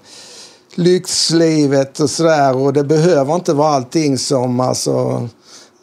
[0.76, 2.58] lyxlivet och sådär.
[2.58, 5.30] Och det behöver inte vara allting som alltså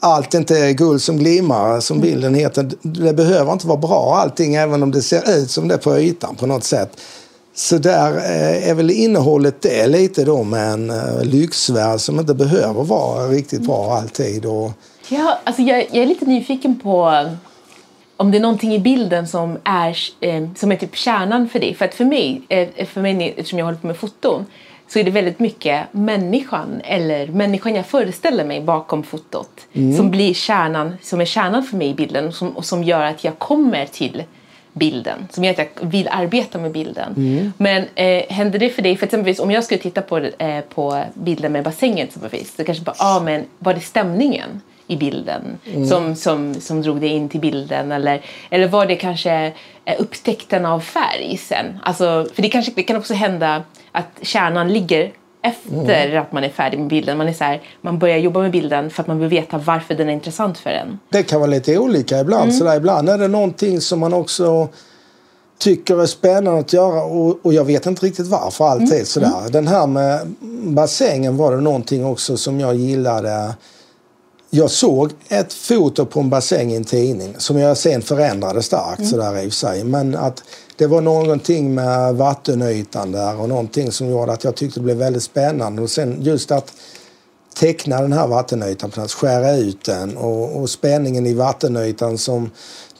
[0.00, 2.10] allt inte är guld som glimmar, som mm.
[2.10, 2.70] bilden heter.
[2.82, 6.36] Det behöver inte vara bra allting, även om det ser ut som det på ytan
[6.36, 7.00] på något sätt.
[7.54, 12.34] Så där eh, är väl innehållet det lite då med en eh, lyxvärld som inte
[12.34, 14.46] behöver vara riktigt bra alltid.
[14.46, 14.72] Och...
[15.08, 17.26] Ja, alltså jag, jag är lite nyfiken på
[18.16, 21.74] om det är någonting i bilden som är, eh, som är typ kärnan för dig.
[21.74, 22.42] För att för mig,
[22.86, 24.46] för mig eftersom jag håller på med foton,
[24.92, 29.96] så är det väldigt mycket människan eller människan jag föreställer mig bakom fotot mm.
[29.96, 33.02] som blir kärnan, som är kärnan för mig i bilden och som, och som gör
[33.02, 34.22] att jag kommer till
[34.72, 37.14] bilden, som gör att jag vill arbeta med bilden.
[37.16, 37.52] Mm.
[37.56, 41.04] Men eh, händer det för dig, för exempelvis om jag skulle titta på, eh, på
[41.14, 44.60] bilden med bassängen exempelvis, så kanske bara, ja ah, men var det stämningen?
[44.90, 45.86] I bilden mm.
[45.88, 49.52] som, som, som drog dig in till bilden eller, eller var det kanske
[49.84, 51.66] eh, upptäckten av färg sen?
[51.82, 53.62] Alltså, för det, kanske, det kan också hända
[53.92, 55.12] att kärnan ligger
[55.42, 56.22] efter mm.
[56.22, 57.18] att man är färdig med bilden.
[57.18, 59.94] Man, är så här, man börjar jobba med bilden för att man vill veta varför
[59.94, 60.98] den är intressant för en.
[61.08, 62.44] Det kan vara lite olika ibland.
[62.44, 62.54] Mm.
[62.54, 64.68] Så där, ibland är det någonting som man också
[65.58, 68.92] tycker är spännande att göra och, och jag vet inte riktigt varför alltid.
[68.92, 69.04] Mm.
[69.04, 69.38] Sådär.
[69.38, 69.50] Mm.
[69.50, 73.54] Den här med bassängen var det någonting också som jag gillade
[74.50, 78.98] jag såg ett foto på en bassäng i en tidning som jag sen förändrade starkt
[78.98, 79.10] mm.
[79.10, 79.84] sådär i sig.
[79.84, 80.42] Men att
[80.76, 84.96] det var någonting med vattenytan där och någonting som gjorde att jag tyckte det blev
[84.96, 85.82] väldigt spännande.
[85.82, 86.72] Och sen just att
[87.54, 92.50] teckna den här vattenytan, att skära ut den och, och spänningen i vattenytan som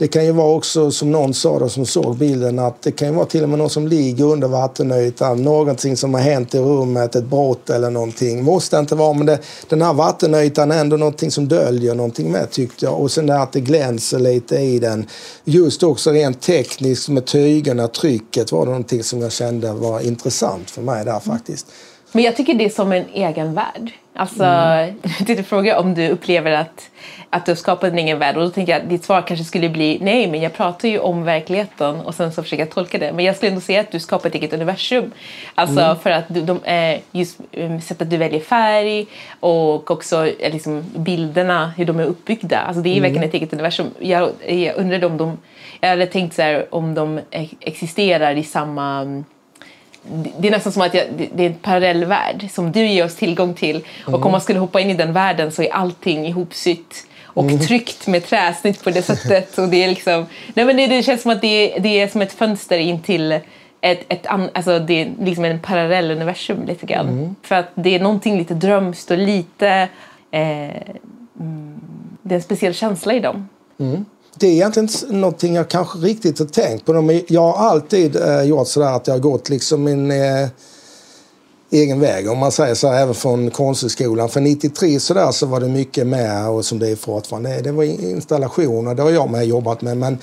[0.00, 3.08] det kan ju vara också som någon sa då som såg bilden att det kan
[3.08, 6.58] ju vara till och med någon som ligger under vattenytan, någonting som har hänt i
[6.58, 8.44] rummet, ett brott eller någonting.
[8.44, 9.38] Måste inte vara men det,
[9.68, 13.00] den här vattenytan är ändå någonting som döljer någonting med tyckte jag.
[13.00, 15.06] Och sen det att det glänser lite i den.
[15.44, 20.70] Just också rent tekniskt med tygerna, trycket var det någonting som jag kände var intressant
[20.70, 21.66] för mig där faktiskt.
[22.12, 23.92] Men jag tycker det är som en egen värld.
[24.14, 24.94] Alltså, mm.
[25.02, 26.90] jag tänkte fråga om du upplever att,
[27.30, 29.44] att du har skapat en egen värld och då tänker jag att ditt svar kanske
[29.44, 32.98] skulle bli nej men jag pratar ju om verkligheten och sen så försöker jag tolka
[32.98, 33.12] det.
[33.12, 35.10] Men jag skulle ändå säga att du skapar ett eget universum.
[35.54, 35.96] Alltså mm.
[35.96, 36.60] för att du, de,
[37.12, 39.06] just um, sättet du väljer färg
[39.40, 42.58] och också eh, liksom, bilderna, hur de är uppbyggda.
[42.58, 43.02] Alltså det är mm.
[43.02, 43.86] verkligen ett eget universum.
[43.98, 45.38] Jag, jag undrade om de,
[45.80, 47.20] jag hade tänkt så här, om de
[47.60, 49.22] existerar i samma
[50.38, 53.16] det är nästan som att jag, det är en parallell värld som du ger oss
[53.16, 53.76] tillgång till.
[53.76, 54.14] Mm.
[54.14, 57.58] Och om man skulle hoppa in i den världen så är allting ihopsytt och mm.
[57.58, 59.58] tryckt med träsnitt på det sättet.
[59.58, 62.22] och det, är liksom, nej men det, det känns som att det, det är som
[62.22, 63.32] ett fönster in till,
[63.80, 67.08] ett, ett, alltså det är liksom en parallell universum lite grann.
[67.08, 67.34] Mm.
[67.42, 69.88] För att det är någonting lite drömskt och lite...
[70.30, 70.70] Eh,
[71.40, 71.80] mm,
[72.22, 73.48] det är en speciell känsla i dem.
[73.78, 74.04] Mm.
[74.40, 77.20] Det är egentligen inte någonting jag kanske riktigt har tänkt på.
[77.28, 80.48] Jag har alltid eh, gjort sådär att jag har gått liksom min eh,
[81.70, 84.28] egen väg om man säger så här, även från Konsthögskolan.
[84.28, 87.60] För 93 sådär så var det mycket med och som det är fortfarande.
[87.60, 89.96] Det var installationer, det har jag med jobbat med.
[89.96, 90.18] Men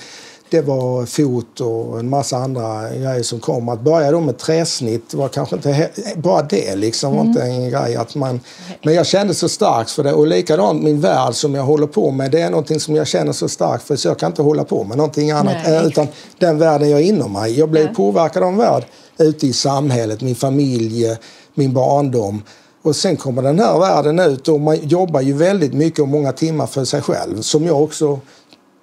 [0.50, 3.68] det var fot och en massa andra grejer som kom.
[3.68, 7.96] Att börja då med träsnitt var kanske inte bara det liksom var inte en grej.
[7.96, 8.40] Att man,
[8.82, 12.10] men jag kände så starkt för det och likadant min värld som jag håller på
[12.10, 12.30] med.
[12.30, 14.84] Det är någonting som jag känner så starkt för så jag kan inte hålla på
[14.84, 15.86] med någonting annat Nej.
[15.86, 16.06] utan
[16.38, 17.58] den världen jag är inom mig.
[17.58, 17.94] Jag blev Nej.
[17.94, 18.84] påverkad av en värld
[19.18, 21.16] ute i samhället, min familj,
[21.54, 22.42] min barndom.
[22.82, 26.32] Och sen kommer den här världen ut och man jobbar ju väldigt mycket och många
[26.32, 28.20] timmar för sig själv som jag också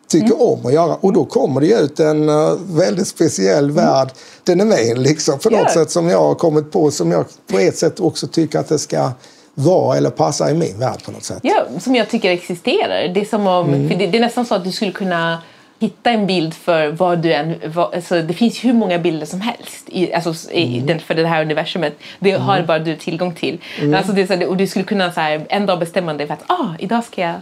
[0.08, 0.42] tycker mm.
[0.42, 0.96] om att göra.
[0.96, 3.76] Och då kommer det ut en uh, väldigt speciell mm.
[3.76, 4.10] värld.
[4.44, 5.74] Den är med liksom på något yeah.
[5.74, 8.80] sätt som jag har kommit på som jag på ett sätt också tycker att det
[8.80, 9.12] ska
[9.56, 11.40] vara eller passa i min värld på något sätt.
[11.44, 13.08] Ja, som jag tycker existerar.
[13.08, 13.98] Det är, som om, mm.
[13.98, 15.42] det, det, är nästan så att du skulle kunna
[15.80, 17.56] hitta en bild för vad du än...
[17.66, 20.88] Vad, alltså det finns hur många bilder som helst i, alltså, i mm.
[20.88, 21.94] den, för det här universumet.
[22.20, 22.42] Det mm.
[22.42, 23.62] har bara du tillgång till.
[23.80, 23.94] Mm.
[23.94, 26.44] Alltså det, så, och du skulle kunna så här, en dag bestämma dig för att
[26.48, 27.36] ah, idag ska jag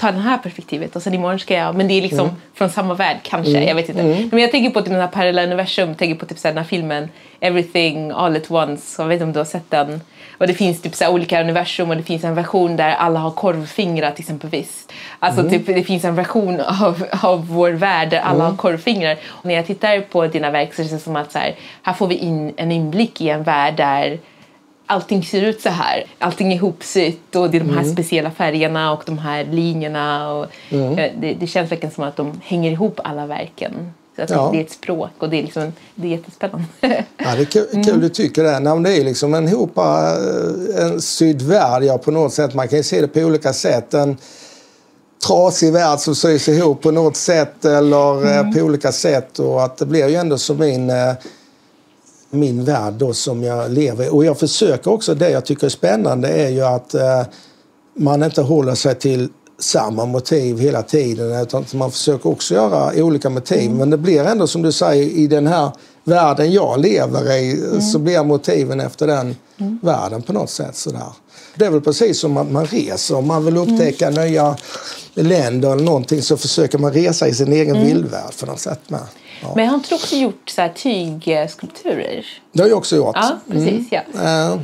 [0.00, 1.74] ta det här perspektivet och sen imorgon ska jag...
[1.74, 2.34] Men det är liksom mm.
[2.54, 3.56] från samma värld kanske.
[3.56, 3.68] Mm.
[3.68, 4.02] Jag vet inte.
[4.02, 4.28] Mm.
[4.32, 5.94] Men jag tänker på typ den här parallella universum.
[5.94, 7.08] tänker på typ så här, den här filmen
[7.40, 9.02] Everything All At Once.
[9.02, 10.00] Jag vet inte om du har sett den.
[10.38, 13.20] Och det finns typ så här, olika universum och det finns en version där alla
[13.20, 14.50] har korvfingrar till exempel.
[14.50, 14.92] Visst.
[15.18, 15.52] Alltså mm.
[15.52, 19.16] typ, det finns en version av, av vår värld där alla har korvfingrar.
[19.26, 21.92] Och när jag tittar på dina verk så känns det som att så här, här
[21.92, 24.18] får vi in en inblick i en värld där
[24.90, 26.04] allting ser ut så här.
[26.18, 27.92] Allting är ihopsytt och det är de här mm.
[27.92, 30.32] speciella färgerna och de här linjerna.
[30.32, 30.96] Och mm.
[31.20, 33.92] det, det, känns verkligen som att de hänger ihop alla verken.
[34.16, 34.48] Så att ja.
[34.52, 36.66] Det är ett språk och det är, liksom, det är jättespännande.
[36.80, 37.84] ja, det är kul, mm.
[37.84, 38.60] kul du tycker det.
[38.60, 40.16] Nej, det är liksom en hopa,
[40.78, 42.54] eh, en sydd värld ja, på något sätt.
[42.54, 43.94] Man kan ju se det på olika sätt.
[43.94, 44.16] En
[45.26, 48.54] trasig värld som sys ihop på något sätt eller eh, mm.
[48.54, 49.38] på olika sätt.
[49.38, 51.12] Och att det blir ju ändå som min eh,
[52.30, 54.08] min värld då som jag lever i.
[54.08, 57.22] Och jag försöker också, det jag tycker är spännande är ju att eh,
[57.98, 59.28] man inte håller sig till
[59.58, 63.66] samma motiv hela tiden utan man försöker också göra olika motiv.
[63.66, 63.76] Mm.
[63.76, 65.70] Men det blir ändå som du säger i den här
[66.04, 67.80] världen jag lever i mm.
[67.80, 69.78] så blir motiven efter den mm.
[69.82, 70.76] världen på något sätt.
[70.76, 71.12] Sådär.
[71.54, 73.16] Det är väl precis som att man reser.
[73.16, 74.26] Om man vill upptäcka mm.
[74.26, 74.56] nya
[75.14, 77.86] länder eller någonting så försöker man resa i sin egen mm.
[77.86, 79.00] vildvärld på något sätt med.
[79.42, 79.52] Ja.
[79.56, 82.26] Men har inte du också gjort så här tygskulpturer?
[82.52, 83.16] Det har jag också gjort.
[83.16, 83.68] Ja, precis.
[83.68, 83.86] Mm.
[83.90, 84.02] Ja.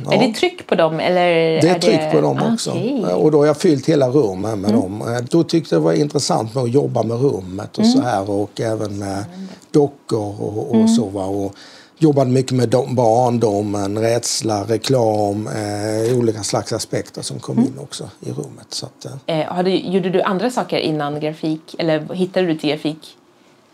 [0.05, 0.13] ja.
[0.13, 0.99] Är det tryck på dem?
[0.99, 1.27] Eller
[1.61, 2.11] det är, är tryck det...
[2.11, 2.71] på dem också.
[2.71, 3.13] Okay.
[3.13, 4.81] Och då har jag fyllt hela rummet med mm.
[4.81, 5.25] dem.
[5.29, 7.97] Då tyckte jag det var intressant med att jobba med rummet och mm.
[7.97, 9.25] så här och även med
[9.71, 10.87] dockor och, och mm.
[10.87, 11.05] så.
[11.05, 11.25] Va?
[11.25, 11.55] Och
[11.97, 17.69] jobbade mycket med barndomen, rädsla, reklam, eh, olika slags aspekter som kom mm.
[17.69, 18.67] in också i rummet.
[18.69, 19.39] Så att, eh.
[19.39, 23.17] Eh, du, gjorde du andra saker innan grafik eller hittade du till grafik?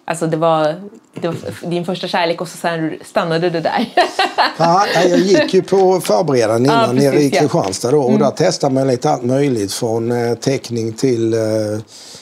[0.06, 0.82] Alltså det var,
[1.14, 1.36] det var
[1.70, 3.94] din första kärlek och så sen stannade du där.
[4.58, 8.22] ja, jag gick ju på förberedande innan ja, nere i Kristianstad då, och mm.
[8.22, 11.40] där testade man lite allt möjligt från eh, teckning till eh,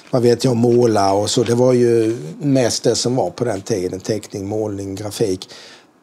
[0.10, 1.44] vad vet jag, måla och så.
[1.44, 4.00] Det var ju mest det som var på den tiden.
[4.00, 5.50] Teckning, målning, grafik.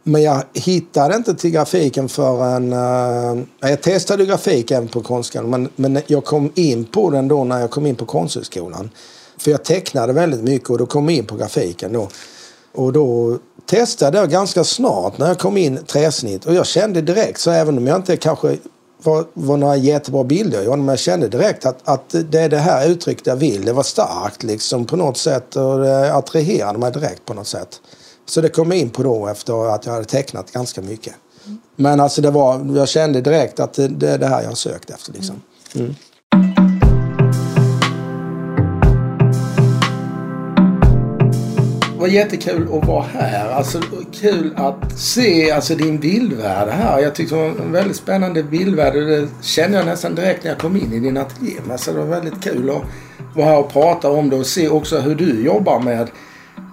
[0.02, 2.72] Men jag hittade inte till grafiken förrän...
[2.72, 7.44] Uh, jag testade grafik även på Konstskolan men, men jag kom in på den då
[7.44, 8.90] när jag kom in på Konsthögskolan.
[9.38, 12.08] För jag tecknade väldigt mycket och då kom jag in på grafiken då.
[12.74, 17.40] Och då testade jag ganska snart när jag kom in träsnitt och jag kände direkt,
[17.40, 18.56] så även om jag inte kanske
[19.02, 22.58] var, var några jättebra bilder jag men jag kände direkt att, att det är det
[22.58, 23.64] här uttrycket jag vill.
[23.64, 27.80] Det var starkt liksom på något sätt och det attraherade mig direkt på något sätt.
[28.26, 31.14] Så det kom jag in på då efter att jag hade tecknat ganska mycket.
[31.76, 34.54] Men alltså det var, jag kände direkt att det, det är det här jag har
[34.54, 35.42] sökt efter liksom.
[35.74, 35.94] Mm.
[36.32, 36.67] mm.
[41.98, 43.50] Var jättekul att vara här.
[43.50, 43.80] Alltså
[44.12, 46.98] kul att se alltså, din bildvärld här.
[46.98, 48.94] Jag tyckte det var en väldigt spännande bildvärld.
[48.94, 51.54] Det kände jag nästan direkt när jag kom in i din ateljé.
[51.70, 52.82] Alltså, det var väldigt kul att
[53.36, 56.08] vara här och prata om det och se också hur du jobbar med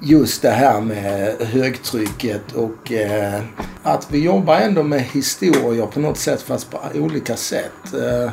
[0.02, 3.42] just det här med högtrycket och eh,
[3.84, 7.94] att vi jobbar ändå med historier på något sätt fast på olika sätt.
[7.94, 8.32] Eh,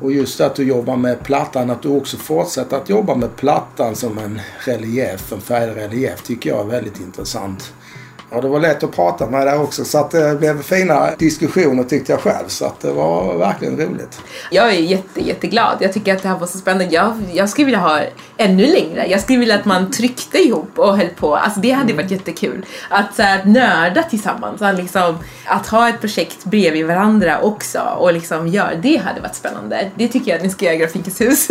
[0.00, 3.96] och just att du jobbar med plattan, att du också fortsätter att jobba med plattan
[3.96, 7.72] som en relief, en färgrelief, tycker jag är väldigt intressant.
[8.30, 11.84] Ja, det var lätt att prata med där också så att det blev fina diskussioner
[11.84, 12.48] tyckte jag själv.
[12.48, 14.20] Så att det var verkligen roligt.
[14.50, 15.76] Jag är jätte, jätteglad.
[15.80, 16.94] Jag tycker att det här var så spännande.
[16.94, 18.00] Jag, jag skulle vilja ha
[18.36, 19.06] ännu längre.
[19.06, 21.36] Jag skulle vilja att man tryckte ihop och höll på.
[21.36, 22.66] Alltså det hade varit jättekul.
[22.88, 24.62] Att så här, nörda tillsammans.
[24.62, 29.34] Att, liksom, att ha ett projekt bredvid varandra också och liksom göra det hade varit
[29.34, 29.90] spännande.
[29.94, 31.48] Det tycker jag att ni ska göra i Grafikens hus.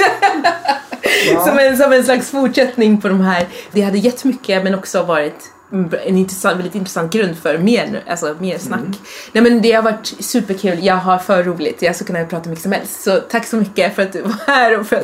[1.31, 1.45] Ja.
[1.45, 3.47] som, en, som en slags fortsättning på de här.
[3.71, 8.35] Det hade gett mycket men också varit en intressant, väldigt intressant grund för mer, alltså,
[8.39, 8.79] mer snack.
[8.79, 8.93] Mm.
[9.31, 12.63] Nej men det har varit superkul, jag har för roligt, jag skulle kunna prata mycket
[12.63, 13.03] som helst.
[13.03, 15.03] Så tack så mycket för att du var här och, för att,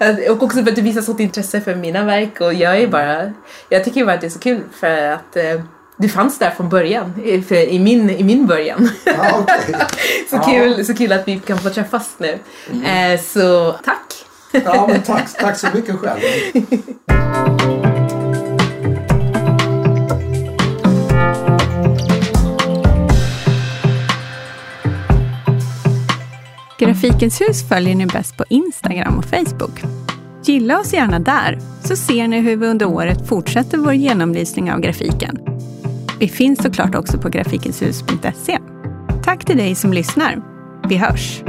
[0.00, 0.32] ja.
[0.32, 3.32] och också för att du visar sånt intresse för mina verk och jag är bara,
[3.68, 5.60] jag tycker bara att det är så kul för att eh,
[5.96, 7.14] du fanns där från början,
[7.48, 8.90] för i, min, i min början.
[9.04, 9.74] Ja, okay.
[10.30, 10.42] så, ja.
[10.42, 12.38] kul, så kul att vi kan få träffas nu.
[12.72, 13.12] Mm.
[13.14, 14.24] Eh, så tack!
[14.64, 16.20] ja, men tack, tack så mycket själv.
[26.78, 29.82] Grafikens hus följer ni bäst på Instagram och Facebook.
[30.44, 34.80] Gilla oss gärna där, så ser ni hur vi under året fortsätter vår genomlysning av
[34.80, 35.38] grafiken.
[36.20, 38.58] Vi finns såklart också på grafikenshus.se.
[39.24, 40.42] Tack till dig som lyssnar.
[40.88, 41.42] Vi hörs!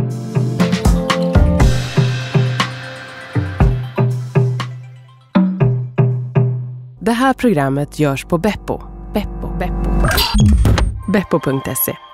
[7.00, 8.82] Det här programmet görs på Beppo.
[9.14, 9.58] Beppo.
[9.60, 9.90] Beppo.
[11.12, 12.09] Beppo.se